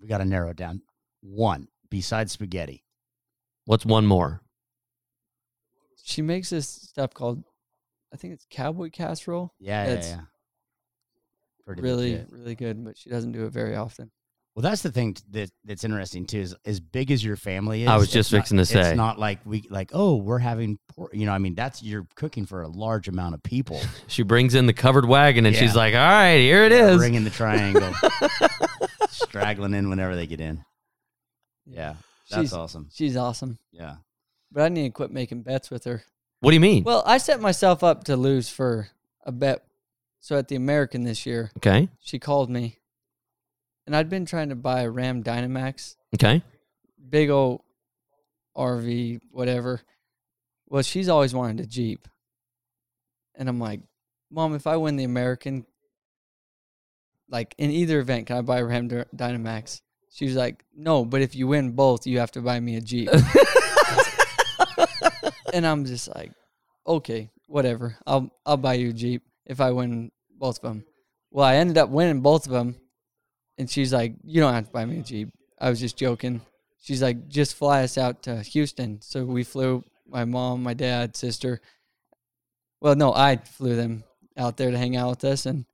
we 0.00 0.08
got 0.08 0.18
to 0.18 0.24
narrow 0.24 0.50
it 0.50 0.56
down. 0.56 0.82
One 1.22 1.68
besides 1.90 2.32
spaghetti. 2.32 2.84
What's 3.64 3.84
one 3.84 4.06
more? 4.06 4.42
She 6.02 6.22
makes 6.22 6.50
this 6.50 6.68
stuff 6.68 7.12
called, 7.12 7.42
I 8.12 8.16
think 8.16 8.34
it's 8.34 8.46
cowboy 8.50 8.90
casserole. 8.90 9.52
Yeah, 9.58 9.84
yeah, 9.86 9.94
That's 9.94 10.08
yeah. 10.08 10.20
Pretty 11.66 11.82
really, 11.82 12.12
legit. 12.12 12.28
really 12.30 12.54
good, 12.54 12.84
but 12.84 12.96
she 12.96 13.10
doesn't 13.10 13.32
do 13.32 13.44
it 13.46 13.52
very 13.52 13.74
often. 13.74 14.10
Well, 14.54 14.62
that's 14.62 14.80
the 14.82 14.90
thing 14.92 15.16
that 15.32 15.50
that's 15.64 15.84
interesting 15.84 16.24
too. 16.26 16.38
Is 16.40 16.54
as 16.64 16.80
big 16.80 17.10
as 17.10 17.22
your 17.22 17.36
family 17.36 17.82
is, 17.82 17.88
I 17.88 17.96
was 17.96 18.04
it's 18.04 18.12
just 18.14 18.32
not- 18.32 18.38
fixing 18.38 18.56
to 18.58 18.64
say. 18.64 18.80
it's 18.80 18.96
not 18.96 19.18
like 19.18 19.40
we 19.44 19.66
like. 19.68 19.90
Oh, 19.92 20.16
we're 20.16 20.38
having, 20.38 20.78
por-. 20.94 21.10
you 21.12 21.26
know. 21.26 21.32
I 21.32 21.38
mean, 21.38 21.54
that's 21.54 21.82
you're 21.82 22.06
cooking 22.14 22.46
for 22.46 22.62
a 22.62 22.68
large 22.68 23.08
amount 23.08 23.34
of 23.34 23.42
people. 23.42 23.80
She 24.06 24.22
brings 24.22 24.54
in 24.54 24.66
the 24.66 24.72
covered 24.72 25.04
wagon 25.06 25.44
and 25.44 25.54
she's 25.54 25.74
like, 25.76 25.92
"All 25.94 26.00
right, 26.00 26.36
here 26.38 26.64
it 26.64 26.72
Yeah, 26.72 26.90
is." 26.92 27.00
Ringing 27.00 27.24
the 27.24 27.30
triangle, 27.30 27.92
straggling 29.10 29.74
in 29.74 29.90
whenever 29.90 30.14
they 30.16 30.26
get 30.26 30.40
in. 30.40 30.64
Yeah, 31.66 31.96
that's 32.30 32.42
She's- 32.42 32.52
awesome. 32.52 32.88
She's 32.94 33.16
awesome, 33.16 33.58
Yeah, 33.72 33.96
but 34.52 34.62
I 34.62 34.68
need 34.68 34.84
to 34.84 34.90
quit 34.90 35.10
making 35.10 35.42
bets 35.42 35.70
with 35.70 35.84
her. 35.84 36.02
What 36.46 36.52
do 36.52 36.54
you 36.54 36.60
mean? 36.60 36.84
Well, 36.84 37.02
I 37.04 37.18
set 37.18 37.40
myself 37.40 37.82
up 37.82 38.04
to 38.04 38.16
lose 38.16 38.48
for 38.48 38.86
a 39.24 39.32
bet. 39.32 39.64
So 40.20 40.38
at 40.38 40.46
the 40.46 40.54
American 40.54 41.02
this 41.02 41.26
year, 41.26 41.50
okay, 41.56 41.88
she 41.98 42.20
called 42.20 42.50
me, 42.50 42.78
and 43.84 43.96
I'd 43.96 44.08
been 44.08 44.26
trying 44.26 44.50
to 44.50 44.54
buy 44.54 44.82
a 44.82 44.88
Ram 44.88 45.24
Dynamax, 45.24 45.96
okay. 46.14 46.44
big 47.10 47.30
old 47.30 47.62
RV, 48.56 49.22
whatever. 49.32 49.80
Well, 50.68 50.84
she's 50.84 51.08
always 51.08 51.34
wanted 51.34 51.64
a 51.64 51.66
Jeep, 51.66 52.06
and 53.34 53.48
I'm 53.48 53.58
like, 53.58 53.80
Mom, 54.30 54.54
if 54.54 54.68
I 54.68 54.76
win 54.76 54.94
the 54.94 55.02
American, 55.02 55.66
like 57.28 57.56
in 57.58 57.72
either 57.72 57.98
event, 57.98 58.28
can 58.28 58.36
I 58.36 58.42
buy 58.42 58.58
a 58.58 58.64
Ram 58.64 58.86
Dy- 58.86 59.02
Dynamax? 59.16 59.80
She 60.12 60.26
was 60.26 60.36
like, 60.36 60.64
No, 60.76 61.04
but 61.04 61.22
if 61.22 61.34
you 61.34 61.48
win 61.48 61.72
both, 61.72 62.06
you 62.06 62.20
have 62.20 62.30
to 62.30 62.40
buy 62.40 62.60
me 62.60 62.76
a 62.76 62.80
Jeep. 62.80 63.10
and 65.52 65.66
I'm 65.66 65.84
just 65.84 66.14
like, 66.14 66.32
okay, 66.86 67.30
whatever. 67.46 67.96
I'll 68.06 68.30
I'll 68.44 68.56
buy 68.56 68.74
you 68.74 68.90
a 68.90 68.92
Jeep 68.92 69.22
if 69.44 69.60
I 69.60 69.70
win 69.70 70.10
both 70.38 70.56
of 70.58 70.62
them. 70.62 70.84
Well, 71.30 71.44
I 71.44 71.56
ended 71.56 71.78
up 71.78 71.90
winning 71.90 72.20
both 72.20 72.46
of 72.46 72.52
them, 72.52 72.76
and 73.58 73.70
she's 73.70 73.92
like, 73.92 74.14
you 74.22 74.40
don't 74.40 74.54
have 74.54 74.66
to 74.66 74.72
buy 74.72 74.84
me 74.84 75.00
a 75.00 75.02
Jeep. 75.02 75.28
I 75.60 75.70
was 75.70 75.80
just 75.80 75.96
joking. 75.96 76.40
She's 76.78 77.02
like, 77.02 77.28
just 77.28 77.56
fly 77.56 77.82
us 77.82 77.98
out 77.98 78.22
to 78.24 78.42
Houston. 78.42 79.00
So 79.02 79.24
we 79.24 79.42
flew 79.42 79.82
my 80.06 80.24
mom, 80.24 80.62
my 80.62 80.74
dad, 80.74 81.16
sister. 81.16 81.60
Well, 82.80 82.94
no, 82.94 83.12
I 83.12 83.36
flew 83.36 83.74
them 83.74 84.04
out 84.36 84.56
there 84.56 84.70
to 84.70 84.78
hang 84.78 84.96
out 84.96 85.10
with 85.10 85.24
us. 85.24 85.46
And 85.46 85.64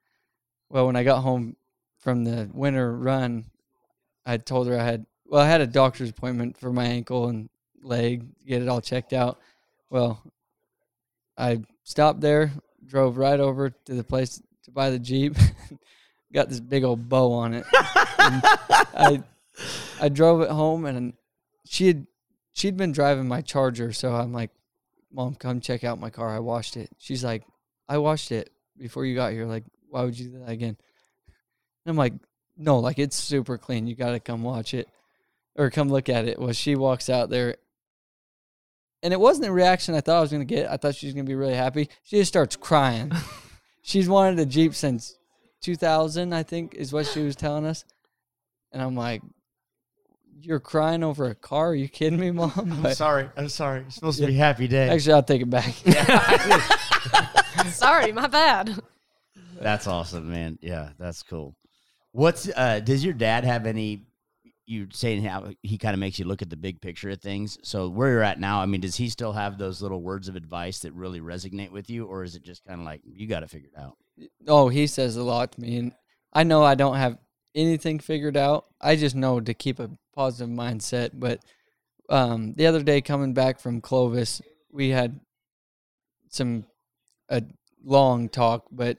well, 0.69 0.87
when 0.87 0.95
I 0.95 1.03
got 1.03 1.21
home 1.21 1.55
from 1.99 2.23
the 2.23 2.49
winter 2.53 2.95
run, 2.97 3.45
I 4.25 4.37
told 4.37 4.67
her 4.67 4.79
I 4.79 4.83
had 4.83 5.05
well, 5.25 5.41
I 5.41 5.47
had 5.47 5.61
a 5.61 5.67
doctor's 5.67 6.09
appointment 6.09 6.57
for 6.57 6.71
my 6.71 6.85
ankle 6.85 7.27
and 7.27 7.49
leg 7.81 8.25
get 8.45 8.61
it 8.61 8.67
all 8.67 8.81
checked 8.81 9.13
out. 9.13 9.39
Well, 9.93 10.23
I 11.37 11.61
stopped 11.83 12.19
there, 12.19 12.51
drove 12.83 13.15
right 13.15 13.39
over 13.39 13.69
to 13.69 13.93
the 13.93 14.03
place 14.03 14.41
to 14.63 14.71
buy 14.71 14.89
the 14.89 14.97
Jeep, 14.97 15.35
got 16.33 16.49
this 16.49 16.59
big 16.59 16.83
old 16.83 17.07
bow 17.07 17.31
on 17.31 17.53
it. 17.53 17.63
I 17.71 19.21
I 20.01 20.09
drove 20.09 20.41
it 20.41 20.49
home 20.49 20.85
and 20.85 21.13
she 21.67 21.85
had 21.85 22.07
she'd 22.53 22.75
been 22.75 22.91
driving 22.91 23.27
my 23.27 23.41
Charger, 23.41 23.93
so 23.93 24.15
I'm 24.15 24.33
like, 24.33 24.49
"Mom, 25.11 25.35
come 25.35 25.61
check 25.61 25.83
out 25.83 25.99
my 25.99 26.09
car. 26.09 26.35
I 26.35 26.39
washed 26.39 26.75
it." 26.75 26.89
She's 26.97 27.23
like, 27.23 27.43
"I 27.87 27.99
washed 27.99 28.31
it 28.31 28.49
before 28.75 29.05
you 29.05 29.13
got 29.13 29.33
here. 29.33 29.45
Like, 29.45 29.65
why 29.89 30.03
would 30.05 30.17
you 30.17 30.29
do 30.29 30.39
that 30.39 30.49
again?" 30.49 30.75
And 31.85 31.91
I'm 31.91 31.97
like, 31.97 32.13
"No, 32.57 32.79
like 32.79 32.97
it's 32.97 33.15
super 33.15 33.59
clean. 33.59 33.85
You 33.85 33.93
got 33.93 34.13
to 34.13 34.19
come 34.19 34.41
watch 34.41 34.73
it 34.73 34.89
or 35.55 35.69
come 35.69 35.89
look 35.89 36.09
at 36.09 36.27
it." 36.27 36.39
Well, 36.39 36.51
she 36.51 36.75
walks 36.75 37.11
out 37.11 37.29
there 37.29 37.57
and 39.03 39.13
it 39.13 39.19
wasn't 39.19 39.45
the 39.45 39.51
reaction 39.51 39.93
I 39.93 40.01
thought 40.01 40.17
I 40.17 40.21
was 40.21 40.31
going 40.31 40.45
to 40.47 40.55
get. 40.55 40.71
I 40.71 40.77
thought 40.77 40.95
she 40.95 41.05
was 41.05 41.13
going 41.13 41.25
to 41.25 41.29
be 41.29 41.35
really 41.35 41.53
happy. 41.53 41.89
She 42.03 42.17
just 42.17 42.29
starts 42.29 42.55
crying. 42.55 43.11
She's 43.83 44.09
wanted 44.09 44.39
a 44.39 44.45
Jeep 44.45 44.73
since 44.73 45.15
2000, 45.61 46.33
I 46.33 46.41
think, 46.43 46.73
is 46.73 46.91
what 46.93 47.05
she 47.05 47.21
was 47.21 47.35
telling 47.35 47.65
us. 47.65 47.83
And 48.71 48.81
I'm 48.81 48.95
like, 48.95 49.21
"You're 50.41 50.59
crying 50.61 51.03
over 51.03 51.25
a 51.25 51.35
car? 51.35 51.69
Are 51.71 51.75
you 51.75 51.87
kidding 51.89 52.19
me, 52.19 52.31
mom?" 52.31 52.51
I'm 52.55 52.81
But 52.81 52.97
sorry. 52.97 53.29
I'm 53.37 53.49
sorry. 53.49 53.81
It's 53.81 53.95
supposed 53.95 54.19
to 54.19 54.25
be 54.27 54.33
happy 54.33 54.67
day. 54.67 54.89
actually, 54.89 55.13
I'll 55.13 55.21
take 55.23 55.41
it 55.41 55.49
back. 55.49 55.73
Sorry, 57.71 58.11
my 58.11 58.27
bad. 58.27 58.79
That's 59.59 59.85
awesome, 59.87 60.31
man. 60.31 60.57
Yeah, 60.61 60.89
that's 60.97 61.21
cool. 61.23 61.55
What's 62.11 62.49
uh 62.55 62.79
does 62.79 63.03
your 63.03 63.13
dad 63.13 63.43
have 63.43 63.65
any 63.65 64.05
you 64.65 64.87
saying 64.91 65.23
how 65.23 65.51
he 65.61 65.77
kind 65.77 65.93
of 65.93 65.99
makes 65.99 66.19
you 66.19 66.25
look 66.25 66.41
at 66.41 66.49
the 66.49 66.55
big 66.55 66.81
picture 66.81 67.09
of 67.09 67.21
things. 67.21 67.57
So 67.63 67.89
where 67.89 68.09
you're 68.09 68.23
at 68.23 68.39
now, 68.39 68.61
I 68.61 68.65
mean, 68.65 68.81
does 68.81 68.95
he 68.95 69.09
still 69.09 69.33
have 69.33 69.57
those 69.57 69.81
little 69.81 70.01
words 70.01 70.27
of 70.27 70.35
advice 70.35 70.79
that 70.79 70.93
really 70.93 71.19
resonate 71.19 71.71
with 71.71 71.89
you, 71.89 72.05
or 72.05 72.23
is 72.23 72.35
it 72.35 72.43
just 72.43 72.63
kind 72.65 72.79
of 72.79 72.85
like 72.85 73.01
you 73.03 73.27
got 73.27 73.41
to 73.41 73.47
figure 73.47 73.69
it 73.75 73.79
out? 73.79 73.97
Oh, 74.47 74.69
he 74.69 74.87
says 74.87 75.17
a 75.17 75.23
lot 75.23 75.51
to 75.53 75.61
me, 75.61 75.77
and 75.77 75.91
I 76.31 76.43
know 76.43 76.63
I 76.63 76.75
don't 76.75 76.95
have 76.95 77.17
anything 77.55 77.99
figured 77.99 78.37
out. 78.37 78.65
I 78.81 78.95
just 78.95 79.15
know 79.15 79.39
to 79.39 79.53
keep 79.53 79.79
a 79.79 79.89
positive 80.15 80.53
mindset. 80.53 81.11
But 81.13 81.39
um, 82.09 82.53
the 82.55 82.67
other 82.67 82.83
day, 82.83 83.01
coming 83.01 83.33
back 83.33 83.59
from 83.59 83.81
Clovis, 83.81 84.41
we 84.71 84.89
had 84.89 85.19
some 86.29 86.65
a 87.29 87.43
long 87.83 88.29
talk, 88.29 88.65
but 88.71 88.97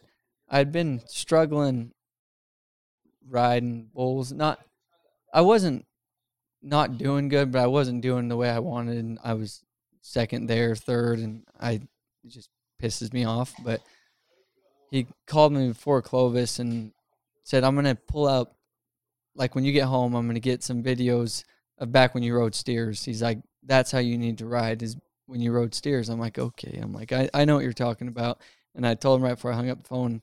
I'd 0.48 0.72
been 0.72 1.00
struggling 1.06 1.92
riding 3.28 3.88
bulls. 3.94 4.32
Not, 4.32 4.60
I 5.34 5.42
wasn't 5.42 5.84
not 6.62 6.96
doing 6.96 7.28
good, 7.28 7.52
but 7.52 7.60
I 7.60 7.66
wasn't 7.66 8.00
doing 8.00 8.28
the 8.28 8.36
way 8.36 8.48
I 8.48 8.60
wanted. 8.60 8.96
And 8.96 9.18
I 9.22 9.34
was 9.34 9.62
second 10.00 10.46
there, 10.46 10.74
third, 10.74 11.18
and 11.18 11.42
I 11.60 11.72
it 11.72 12.28
just 12.28 12.48
pisses 12.80 13.12
me 13.12 13.24
off. 13.24 13.52
But 13.62 13.82
he 14.90 15.06
called 15.26 15.52
me 15.52 15.68
before 15.68 16.00
Clovis 16.00 16.60
and 16.60 16.92
said, 17.42 17.64
I'm 17.64 17.74
to 17.82 17.94
pull 17.94 18.28
out, 18.28 18.52
like 19.34 19.54
when 19.54 19.64
you 19.64 19.72
get 19.72 19.84
home, 19.84 20.14
I'm 20.14 20.26
to 20.32 20.40
get 20.40 20.62
some 20.62 20.82
videos 20.82 21.44
of 21.78 21.90
back 21.90 22.14
when 22.14 22.22
you 22.22 22.34
rode 22.34 22.54
steers. 22.54 23.04
He's 23.04 23.22
like, 23.22 23.38
that's 23.64 23.90
how 23.90 23.98
you 23.98 24.16
need 24.16 24.38
to 24.38 24.46
ride 24.46 24.82
is 24.82 24.96
when 25.26 25.40
you 25.40 25.52
rode 25.52 25.74
steers. 25.74 26.08
I'm 26.08 26.20
like, 26.20 26.38
okay. 26.38 26.78
I'm 26.80 26.92
like, 26.92 27.12
I, 27.12 27.28
I 27.34 27.44
know 27.44 27.56
what 27.56 27.64
you're 27.64 27.72
talking 27.72 28.08
about. 28.08 28.40
And 28.74 28.86
I 28.86 28.94
told 28.94 29.20
him 29.20 29.24
right 29.24 29.34
before 29.34 29.52
I 29.52 29.56
hung 29.56 29.70
up 29.70 29.82
the 29.82 29.88
phone, 29.88 30.22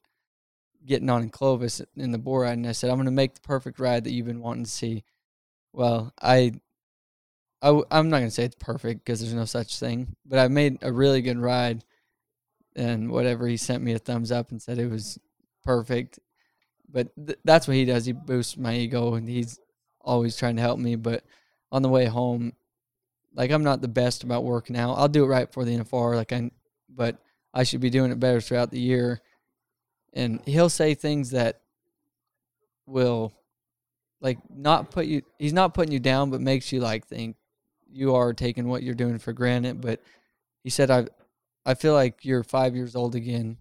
getting 0.86 1.10
on 1.10 1.24
in 1.24 1.30
Clovis 1.30 1.82
in 1.96 2.12
the 2.12 2.18
boar 2.18 2.42
ride, 2.42 2.54
and 2.54 2.68
I 2.68 2.72
said, 2.72 2.90
I'm 2.90 2.98
going 2.98 3.06
to 3.06 3.12
make 3.12 3.36
the 3.36 3.42
perfect 3.42 3.80
ride 3.80 4.04
that 4.04 4.12
you've 4.12 4.28
been 4.28 4.42
wanting 4.42 4.66
to 4.66 4.70
see. 4.70 5.04
Well, 5.74 6.14
I, 6.22 6.54
I'm 7.62 8.10
not 8.10 8.20
going 8.20 8.26
to 8.26 8.32
say 8.32 8.46
it's 8.46 8.56
perfect 8.60 9.06
because 9.06 9.22
there's 9.22 9.34
no 9.34 9.46
such 9.46 9.80
thing, 9.80 10.16
but 10.26 10.40
I 10.40 10.48
made 10.48 10.80
a 10.82 10.92
really 10.92 11.22
good 11.22 11.38
ride 11.38 11.84
and 12.76 13.12
whatever 13.12 13.48
he 13.48 13.58
sent 13.58 13.84
me 13.84 13.94
a 13.94 14.00
thumbs 14.00 14.32
up 14.32 14.52
and 14.52 14.62
said 14.62 14.80
it 14.80 14.90
was 14.90 15.20
perfect 15.64 16.20
but 16.90 17.10
th- 17.18 17.38
that's 17.44 17.68
what 17.68 17.76
he 17.76 17.84
does 17.84 18.06
he 18.06 18.14
boosts 18.14 18.58
my 18.58 18.74
ego 18.74 19.14
and 19.16 19.28
he's 19.28 19.60
always 20.00 20.38
trying 20.38 20.56
to 20.56 20.62
help 20.62 20.80
me 20.80 20.96
but 20.96 21.24
on 21.70 21.82
the 21.82 21.90
way 21.90 22.06
home 22.06 22.54
like 23.34 23.52
I'm 23.52 23.64
not 23.64 23.82
the 23.82 23.88
best 23.88 24.24
about 24.24 24.44
working 24.44 24.76
out. 24.76 24.98
I'll 24.98 25.08
do 25.08 25.24
it 25.24 25.28
right 25.28 25.48
before 25.48 25.66
the 25.66 25.78
NFR, 25.78 26.16
like 26.16 26.34
I, 26.34 26.52
but 26.90 27.18
I 27.54 27.64
should 27.64 27.82
be 27.82 27.90
doing 27.90 28.12
it 28.12 28.20
better 28.20 28.42
throughout 28.42 28.72
the 28.72 28.80
year. 28.80 29.22
And 30.14 30.42
he'll 30.46 30.70
say 30.70 30.94
things 30.94 31.32
that 31.32 31.62
will, 32.86 33.34
like, 34.20 34.38
not 34.50 34.92
put 34.92 35.06
you. 35.06 35.22
He's 35.40 35.54
not 35.54 35.74
putting 35.74 35.94
you 35.94 36.00
down, 36.00 36.30
but 36.30 36.42
makes 36.42 36.72
you 36.72 36.80
like 36.80 37.08
think 37.08 37.38
you 37.90 38.16
are 38.16 38.34
taking 38.34 38.68
what 38.68 38.84
you're 38.84 38.94
doing 38.96 39.20
for 39.20 39.34
granted. 39.34 39.82
But 39.82 40.02
he 40.64 40.70
said, 40.70 40.92
I, 40.92 41.08
I 41.66 41.76
feel 41.76 41.94
like 41.94 42.26
you're 42.26 42.44
five 42.44 42.76
years 42.76 42.96
old 42.96 43.16
again, 43.16 43.58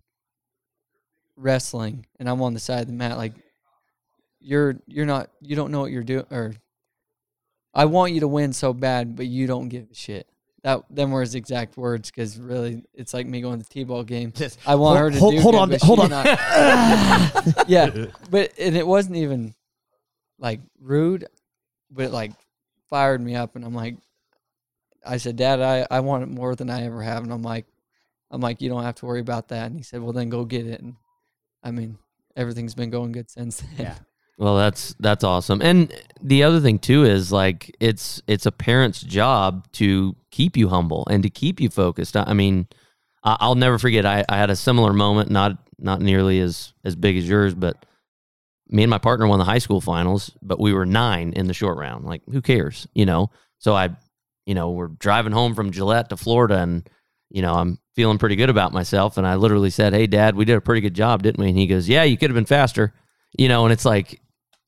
wrestling, 1.36 2.06
and 2.18 2.28
I'm 2.28 2.42
on 2.42 2.54
the 2.54 2.60
side 2.60 2.80
of 2.80 2.86
the 2.86 2.92
mat, 2.92 3.16
like 3.16 3.34
you're 4.40 4.76
you're 4.86 5.06
not 5.06 5.30
you 5.42 5.54
don't 5.54 5.70
know 5.70 5.80
what 5.80 5.92
you're 5.92 6.02
doing 6.02 6.24
or 6.30 6.54
I 7.74 7.84
want 7.84 8.12
you 8.12 8.20
to 8.20 8.28
win 8.28 8.52
so 8.52 8.72
bad, 8.72 9.14
but 9.14 9.26
you 9.26 9.46
don't 9.46 9.68
give 9.68 9.90
a 9.90 9.94
shit. 9.94 10.26
That 10.62 10.82
them 10.90 11.10
were 11.10 11.22
his 11.22 11.34
exact 11.34 11.76
words 11.78 12.10
because 12.10 12.38
really 12.38 12.84
it's 12.92 13.14
like 13.14 13.26
me 13.26 13.40
going 13.40 13.60
to 13.60 13.64
the 13.66 13.72
t-ball 13.72 14.04
game. 14.04 14.32
I 14.66 14.74
want 14.74 14.98
her 14.98 15.10
to 15.10 15.18
hold, 15.18 15.34
do 15.34 15.40
hold 15.40 15.54
good, 15.54 15.60
on, 15.60 15.70
but 15.70 15.82
hold 15.82 16.00
on. 16.00 16.10
yeah, 17.66 18.06
but 18.30 18.52
and 18.58 18.76
it 18.76 18.86
wasn't 18.86 19.16
even 19.16 19.54
like 20.38 20.60
rude, 20.78 21.26
but 21.90 22.06
it 22.06 22.10
like 22.12 22.32
fired 22.90 23.20
me 23.20 23.34
up, 23.36 23.56
and 23.56 23.64
I'm 23.64 23.74
like, 23.74 23.96
I 25.04 25.16
said, 25.16 25.36
Dad, 25.36 25.60
I 25.62 25.86
I 25.90 26.00
want 26.00 26.24
it 26.24 26.28
more 26.28 26.54
than 26.54 26.68
I 26.68 26.84
ever 26.84 27.02
have, 27.02 27.22
and 27.22 27.32
I'm 27.32 27.42
like, 27.42 27.66
I'm 28.30 28.42
like, 28.42 28.60
you 28.60 28.68
don't 28.68 28.82
have 28.82 28.96
to 28.96 29.06
worry 29.06 29.20
about 29.20 29.48
that, 29.48 29.66
and 29.66 29.76
he 29.76 29.82
said, 29.82 30.02
well 30.02 30.12
then 30.12 30.28
go 30.28 30.44
get 30.44 30.66
it, 30.66 30.80
and 30.80 30.96
I 31.62 31.70
mean 31.70 31.96
everything's 32.36 32.74
been 32.74 32.90
going 32.90 33.12
good 33.12 33.30
since 33.30 33.60
then. 33.60 33.70
Yeah. 33.78 33.94
Well, 34.40 34.56
that's 34.56 34.94
that's 34.98 35.22
awesome. 35.22 35.60
And 35.60 35.92
the 36.22 36.42
other 36.44 36.60
thing 36.60 36.78
too 36.78 37.04
is 37.04 37.30
like 37.30 37.76
it's 37.78 38.22
it's 38.26 38.46
a 38.46 38.50
parent's 38.52 39.02
job 39.02 39.70
to 39.72 40.16
keep 40.30 40.56
you 40.56 40.68
humble 40.70 41.06
and 41.10 41.22
to 41.22 41.28
keep 41.30 41.60
you 41.60 41.68
focused. 41.68 42.16
I 42.16 42.24
I 42.26 42.32
mean, 42.32 42.66
I- 43.22 43.36
I'll 43.38 43.54
never 43.54 43.78
forget. 43.78 44.06
I, 44.06 44.24
I 44.30 44.38
had 44.38 44.48
a 44.48 44.56
similar 44.56 44.94
moment, 44.94 45.30
not 45.30 45.58
not 45.78 46.00
nearly 46.00 46.40
as 46.40 46.72
as 46.86 46.96
big 46.96 47.18
as 47.18 47.28
yours, 47.28 47.54
but 47.54 47.84
me 48.70 48.82
and 48.82 48.90
my 48.90 48.96
partner 48.96 49.26
won 49.26 49.38
the 49.38 49.44
high 49.44 49.58
school 49.58 49.82
finals, 49.82 50.30
but 50.40 50.58
we 50.58 50.72
were 50.72 50.86
nine 50.86 51.34
in 51.34 51.46
the 51.46 51.52
short 51.54 51.76
round. 51.76 52.06
Like, 52.06 52.22
who 52.30 52.40
cares, 52.40 52.86
you 52.94 53.04
know? 53.04 53.30
So 53.58 53.74
I, 53.74 53.90
you 54.46 54.54
know, 54.54 54.70
we're 54.70 54.86
driving 54.88 55.32
home 55.32 55.54
from 55.54 55.70
Gillette 55.70 56.08
to 56.10 56.16
Florida, 56.16 56.60
and 56.60 56.88
you 57.28 57.42
know, 57.42 57.52
I'm 57.52 57.78
feeling 57.94 58.16
pretty 58.16 58.36
good 58.36 58.48
about 58.48 58.72
myself. 58.72 59.18
And 59.18 59.26
I 59.26 59.34
literally 59.34 59.68
said, 59.70 59.92
"Hey, 59.92 60.06
Dad, 60.06 60.34
we 60.34 60.46
did 60.46 60.56
a 60.56 60.62
pretty 60.62 60.80
good 60.80 60.94
job, 60.94 61.22
didn't 61.22 61.40
we?" 61.42 61.50
And 61.50 61.58
he 61.58 61.66
goes, 61.66 61.90
"Yeah, 61.90 62.04
you 62.04 62.16
could 62.16 62.30
have 62.30 62.34
been 62.34 62.46
faster." 62.46 62.94
You 63.36 63.48
know, 63.48 63.64
and 63.66 63.72
it's 63.72 63.84
like 63.84 64.18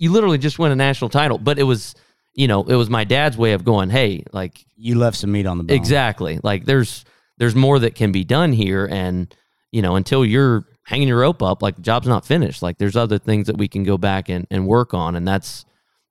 you 0.02 0.10
literally 0.10 0.36
just 0.38 0.58
win 0.58 0.72
a 0.72 0.76
national 0.76 1.10
title, 1.10 1.38
but 1.38 1.60
it 1.60 1.62
was, 1.62 1.94
you 2.34 2.48
know, 2.48 2.64
it 2.64 2.74
was 2.74 2.90
my 2.90 3.04
dad's 3.04 3.36
way 3.36 3.52
of 3.52 3.64
going, 3.64 3.88
"Hey, 3.88 4.24
like 4.32 4.64
You 4.76 4.96
left 4.96 5.16
some 5.16 5.30
meat 5.30 5.46
on 5.46 5.58
the 5.58 5.64
bone. 5.64 5.76
Exactly. 5.76 6.40
Like 6.42 6.64
there's 6.64 7.04
there's 7.38 7.54
more 7.54 7.78
that 7.78 7.94
can 7.94 8.10
be 8.10 8.24
done 8.24 8.52
here 8.52 8.84
and 8.90 9.32
you 9.70 9.80
know, 9.80 9.94
until 9.94 10.24
you're 10.24 10.64
hanging 10.84 11.06
your 11.06 11.20
rope 11.20 11.40
up, 11.40 11.62
like 11.62 11.76
the 11.76 11.82
job's 11.82 12.08
not 12.08 12.26
finished. 12.26 12.62
Like 12.62 12.78
there's 12.78 12.96
other 12.96 13.18
things 13.18 13.46
that 13.46 13.56
we 13.56 13.68
can 13.68 13.84
go 13.84 13.96
back 13.96 14.28
and, 14.28 14.44
and 14.50 14.66
work 14.66 14.92
on 14.92 15.14
and 15.14 15.26
that's 15.26 15.64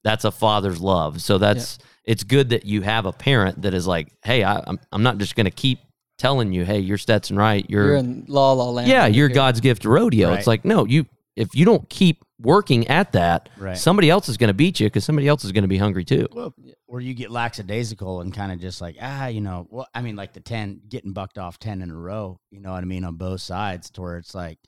that's 0.05 0.23
a 0.23 0.31
father's 0.31 0.79
love. 0.79 1.21
So 1.21 1.37
that's 1.37 1.77
it's 2.05 2.23
good 2.23 2.49
that 2.49 2.65
you 2.65 2.81
have 2.83 3.05
a 3.05 3.11
parent 3.11 3.61
that 3.63 3.73
is 3.73 3.85
like, 3.85 4.07
Hey, 4.23 4.43
I, 4.45 4.63
I'm 4.65 4.79
I'm 4.93 5.03
not 5.03 5.17
just 5.17 5.35
gonna 5.35 5.51
keep 5.51 5.79
telling 6.17 6.53
you, 6.53 6.63
hey, 6.63 6.79
you're 6.79 6.97
Stetson 6.97 7.35
Wright, 7.35 7.65
you're, 7.67 7.87
You're 7.87 7.95
in 7.97 8.23
la 8.29 8.53
la 8.53 8.69
land. 8.69 8.87
yeah, 8.87 9.05
you're 9.07 9.27
here. 9.27 9.35
God's 9.35 9.59
gift 9.59 9.81
to 9.81 9.89
rodeo. 9.89 10.29
Right. 10.29 10.37
It's 10.39 10.47
like, 10.47 10.63
no, 10.63 10.85
you 10.85 11.05
if 11.35 11.49
you 11.55 11.65
don't 11.65 11.89
keep 11.89 12.23
working 12.41 12.87
at 12.87 13.11
that, 13.13 13.49
Right. 13.57 13.77
somebody 13.77 14.09
else 14.09 14.27
is 14.29 14.37
gonna 14.37 14.53
beat 14.53 14.79
you 14.79 14.87
because 14.87 15.05
somebody 15.05 15.27
else 15.27 15.43
is 15.45 15.51
gonna 15.51 15.67
be 15.67 15.77
hungry 15.77 16.03
too. 16.03 16.27
Well, 16.31 16.53
or 16.87 16.99
you 17.01 17.13
get 17.13 17.31
lackadaisical 17.31 18.21
and 18.21 18.33
kind 18.33 18.51
of 18.51 18.59
just 18.59 18.81
like 18.81 18.97
ah, 19.01 19.27
you 19.27 19.41
know, 19.41 19.67
well, 19.69 19.87
I 19.93 20.01
mean, 20.01 20.15
like 20.15 20.33
the 20.33 20.39
ten 20.41 20.81
getting 20.89 21.13
bucked 21.13 21.37
off 21.37 21.59
ten 21.59 21.81
in 21.81 21.89
a 21.91 21.95
row. 21.95 22.39
You 22.49 22.59
know 22.59 22.71
what 22.71 22.81
I 22.83 22.85
mean 22.85 23.03
on 23.05 23.15
both 23.15 23.41
sides, 23.41 23.89
to 23.91 24.01
where 24.01 24.17
it's 24.17 24.33
like, 24.35 24.59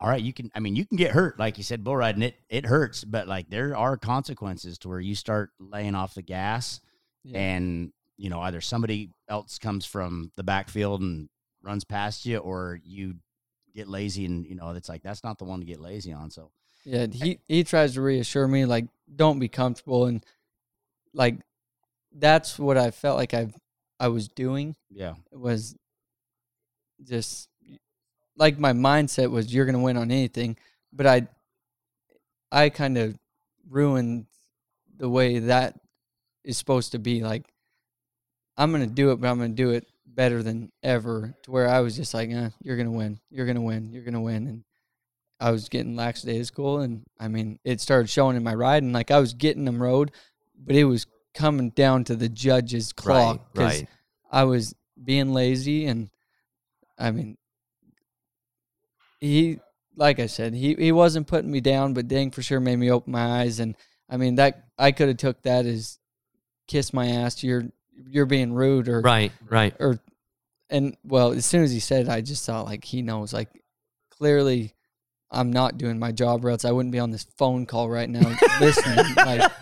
all 0.00 0.08
right, 0.08 0.22
you 0.22 0.32
can. 0.32 0.50
I 0.54 0.60
mean, 0.60 0.74
you 0.74 0.84
can 0.84 0.96
get 0.96 1.12
hurt, 1.12 1.38
like 1.38 1.58
you 1.58 1.64
said, 1.64 1.84
bull 1.84 1.96
riding 1.96 2.22
it 2.22 2.36
it 2.48 2.66
hurts, 2.66 3.04
but 3.04 3.28
like 3.28 3.50
there 3.50 3.76
are 3.76 3.96
consequences 3.96 4.78
to 4.78 4.88
where 4.88 5.00
you 5.00 5.14
start 5.14 5.50
laying 5.60 5.94
off 5.94 6.14
the 6.14 6.22
gas, 6.22 6.80
Yeah. 7.24 7.38
and 7.38 7.92
you 8.16 8.28
know 8.30 8.40
either 8.40 8.60
somebody 8.60 9.10
else 9.28 9.58
comes 9.58 9.84
from 9.86 10.32
the 10.36 10.42
backfield 10.42 11.00
and 11.02 11.28
runs 11.62 11.84
past 11.84 12.26
you, 12.26 12.38
or 12.38 12.80
you 12.84 13.14
get 13.74 13.88
lazy 13.88 14.24
and 14.24 14.46
you 14.46 14.54
know 14.54 14.70
it's 14.70 14.88
like 14.88 15.02
that's 15.02 15.24
not 15.24 15.38
the 15.38 15.44
one 15.44 15.60
to 15.60 15.66
get 15.66 15.80
lazy 15.80 16.12
on. 16.12 16.30
So 16.30 16.50
Yeah, 16.84 17.06
he 17.10 17.38
he 17.48 17.64
tries 17.64 17.94
to 17.94 18.02
reassure 18.02 18.48
me 18.48 18.64
like 18.64 18.86
don't 19.14 19.38
be 19.38 19.48
comfortable 19.48 20.06
and 20.06 20.24
like 21.12 21.36
that's 22.12 22.58
what 22.58 22.76
I 22.76 22.90
felt 22.90 23.16
like 23.16 23.34
I 23.34 23.52
I 23.98 24.08
was 24.08 24.28
doing 24.28 24.76
yeah, 24.90 25.14
it 25.30 25.38
was 25.38 25.76
just 27.04 27.48
like 28.36 28.58
my 28.58 28.72
mindset 28.72 29.30
was 29.30 29.52
you're 29.52 29.64
going 29.64 29.76
to 29.76 29.82
win 29.82 29.96
on 29.96 30.10
anything, 30.10 30.56
but 30.92 31.06
I 31.06 31.28
I 32.50 32.68
kind 32.68 32.98
of 32.98 33.18
ruined 33.68 34.26
the 34.96 35.08
way 35.08 35.38
that 35.38 35.78
is 36.44 36.58
supposed 36.58 36.92
to 36.92 36.98
be 36.98 37.22
like 37.22 37.46
I'm 38.56 38.70
going 38.70 38.86
to 38.86 38.94
do 38.94 39.10
it 39.12 39.20
but 39.20 39.28
I'm 39.28 39.38
going 39.38 39.54
to 39.54 39.62
do 39.62 39.70
it 39.70 39.86
better 40.14 40.42
than 40.42 40.70
ever 40.82 41.34
to 41.42 41.50
where 41.50 41.68
I 41.68 41.80
was 41.80 41.96
just 41.96 42.14
like, 42.14 42.30
eh, 42.30 42.50
you're 42.62 42.76
going 42.76 42.90
to 42.90 42.96
win. 42.96 43.20
You're 43.30 43.46
going 43.46 43.56
to 43.56 43.62
win. 43.62 43.90
You're 43.92 44.04
going 44.04 44.14
to 44.14 44.20
win 44.20 44.46
and 44.46 44.64
I 45.42 45.50
was 45.50 45.68
getting 45.68 45.96
lackadaisical, 45.96 46.78
and 46.78 47.02
I 47.18 47.26
mean, 47.26 47.58
it 47.64 47.80
started 47.80 48.08
showing 48.08 48.36
in 48.36 48.44
my 48.44 48.54
ride, 48.54 48.84
and 48.84 48.92
like 48.92 49.10
I 49.10 49.18
was 49.18 49.34
getting 49.34 49.64
them 49.64 49.82
rode, 49.82 50.12
but 50.56 50.76
it 50.76 50.84
was 50.84 51.08
coming 51.34 51.70
down 51.70 52.04
to 52.04 52.14
the 52.14 52.28
judge's 52.28 52.92
clock 52.92 53.48
Right, 53.56 53.64
right. 53.64 53.88
I 54.30 54.44
was 54.44 54.72
being 55.02 55.32
lazy, 55.32 55.86
and 55.86 56.10
I 56.96 57.10
mean, 57.10 57.36
he, 59.18 59.58
like 59.96 60.20
I 60.20 60.26
said, 60.26 60.54
he 60.54 60.74
he 60.74 60.92
wasn't 60.92 61.26
putting 61.26 61.50
me 61.50 61.60
down, 61.60 61.92
but 61.92 62.06
dang 62.06 62.30
for 62.30 62.42
sure 62.42 62.60
made 62.60 62.76
me 62.76 62.92
open 62.92 63.12
my 63.12 63.40
eyes, 63.40 63.58
and 63.58 63.76
I 64.08 64.18
mean 64.18 64.36
that 64.36 64.62
I 64.78 64.92
could 64.92 65.08
have 65.08 65.16
took 65.16 65.42
that 65.42 65.66
as 65.66 65.98
kiss 66.68 66.92
my 66.92 67.08
ass, 67.08 67.42
you're 67.42 67.64
you're 68.08 68.26
being 68.26 68.52
rude, 68.52 68.88
or 68.88 69.00
Right, 69.00 69.32
right. 69.48 69.74
or 69.80 69.98
and 70.70 70.96
well 71.04 71.32
as 71.32 71.44
soon 71.44 71.62
as 71.62 71.70
he 71.70 71.80
said 71.80 72.06
it 72.06 72.08
i 72.08 72.22
just 72.22 72.46
thought 72.46 72.64
like 72.64 72.82
he 72.82 73.02
knows 73.02 73.32
like 73.34 73.48
clearly 74.10 74.72
i'm 75.30 75.52
not 75.52 75.76
doing 75.76 75.98
my 75.98 76.10
job 76.12 76.42
or 76.44 76.50
else 76.50 76.64
i 76.64 76.70
wouldn't 76.70 76.92
be 76.92 76.98
on 76.98 77.10
this 77.10 77.24
phone 77.36 77.66
call 77.66 77.90
right 77.90 78.08
now 78.08 78.20
listening 78.60 79.04
like 79.16 79.52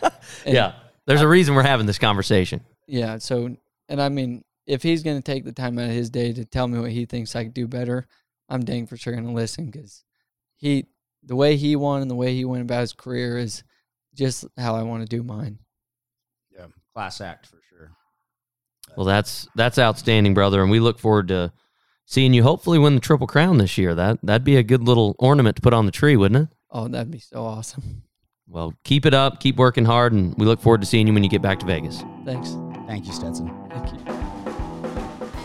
and- 0.45 0.55
yeah. 0.55 0.75
There's 1.07 1.23
a 1.23 1.27
reason 1.29 1.55
we're 1.57 1.63
having 1.65 1.87
this 1.87 1.99
conversation. 1.99 2.61
yeah 2.87 3.19
so 3.19 3.57
and 3.89 4.01
i 4.01 4.09
mean 4.09 4.45
if 4.67 4.85
he's 4.85 5.03
going 5.03 5.17
to 5.17 5.23
take 5.23 5.45
the 5.45 5.51
time 5.53 5.79
out 5.81 5.87
of 5.87 5.91
his 5.91 6.11
day 6.11 6.33
to 6.33 6.45
tell 6.45 6.69
me 6.69 6.79
what 6.79 6.93
he 6.93 7.07
thinks 7.07 7.35
i 7.35 7.43
could 7.43 7.55
do 7.55 7.67
better 7.67 8.07
i'm 8.49 8.65
dang 8.65 8.87
for 8.87 8.97
sure 8.97 9.13
going 9.13 9.27
to 9.27 9.33
listen 9.33 9.67
because 9.67 10.05
he 10.59 10.87
the 11.25 11.35
way 11.35 11.57
he 11.57 11.75
won 11.75 12.03
and 12.03 12.11
the 12.11 12.15
way 12.15 12.33
he 12.35 12.45
went 12.45 12.63
about 12.63 12.83
his 12.83 12.93
career 12.93 13.37
is 13.37 13.65
just 14.15 14.45
how 14.57 14.77
i 14.77 14.83
want 14.85 15.03
to 15.03 15.09
do 15.09 15.25
mine 15.25 15.59
yeah, 16.57 16.67
class 16.95 17.21
act 17.21 17.47
for 17.47 17.53
sure. 17.57 17.60
Well, 18.97 19.07
that's 19.07 19.49
that's 19.55 19.79
outstanding, 19.79 20.35
brother, 20.35 20.63
and 20.63 20.71
we 20.71 20.81
look 20.81 20.99
forward 20.99 21.29
to 21.29 21.53
seeing 22.07 22.35
you 22.35 22.43
hopefully 22.43 22.79
win 22.79 22.95
the 22.95 23.01
triple 23.01 23.27
crown 23.27 23.59
this 23.59 23.79
year. 23.79 23.95
That 23.95 24.19
that'd 24.23 24.45
be 24.45 24.57
a 24.57 24.63
good 24.63 24.83
little 24.83 25.15
ornament 25.19 25.57
to 25.57 25.63
put 25.63 25.73
on 25.73 25.87
the 25.87 25.93
tree, 25.93 26.17
wouldn't 26.17 26.45
it? 26.51 26.57
oh 26.73 26.87
that'd 26.87 27.11
be 27.11 27.19
so 27.19 27.45
awesome 27.45 28.03
Well, 28.47 28.75
keep 28.85 29.05
it 29.05 29.13
up, 29.15 29.41
keep 29.41 29.57
working 29.57 29.85
hard, 29.85 30.13
and 30.13 30.35
we 30.39 30.47
look 30.47 30.61
forward 30.61 30.81
to 30.83 30.87
seeing 30.87 31.07
you 31.09 31.13
when 31.13 31.25
you 31.25 31.31
get 31.31 31.43
back 31.43 31.59
to 31.61 31.67
Vegas. 31.67 32.03
thanks 32.25 32.57
Thank 32.87 33.07
you, 33.07 33.13
Stetson. 33.13 33.49
thank 33.71 33.93
you 33.93 34.01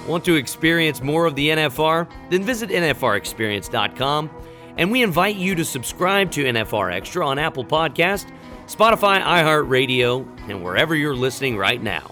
Want 0.08 0.24
to 0.26 0.36
experience 0.36 1.02
more 1.02 1.26
of 1.26 1.36
the 1.36 1.50
NFR? 1.50 2.08
Then 2.30 2.44
visit 2.44 2.70
NFRExperience.com 2.70 4.30
and 4.78 4.92
we 4.92 5.02
invite 5.04 5.36
you 5.36 5.56
to 5.56 5.66
subscribe 5.66 6.30
to 6.32 6.44
NFR 6.44 6.94
Extra 6.94 7.26
on 7.26 7.40
Apple 7.40 7.66
Podcast, 7.66 8.32
Spotify, 8.68 9.22
iHeartRadio, 9.22 10.28
and 10.50 10.64
wherever 10.64 10.94
you're 10.96 11.16
listening 11.16 11.58
right 11.58 11.82
now. 11.82 12.12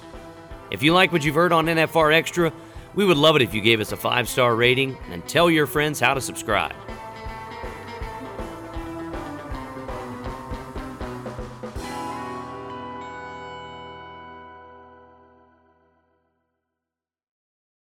If 0.74 0.82
you 0.82 0.92
like 0.92 1.12
what 1.12 1.24
you've 1.24 1.36
heard 1.36 1.54
on 1.54 1.68
NFR 1.68 2.12
Extra, 2.12 2.52
we 2.96 3.06
would 3.06 3.16
love 3.16 3.36
it 3.36 3.44
if 3.44 3.54
you 3.54 3.62
gave 3.62 3.80
us 3.80 3.92
a 3.92 3.96
five 3.96 4.28
star 4.28 4.56
rating 4.56 4.98
and 5.12 5.26
tell 5.28 5.48
your 5.48 5.68
friends 5.68 6.00
how 6.00 6.16
to 6.16 6.20
subscribe. 6.20 6.74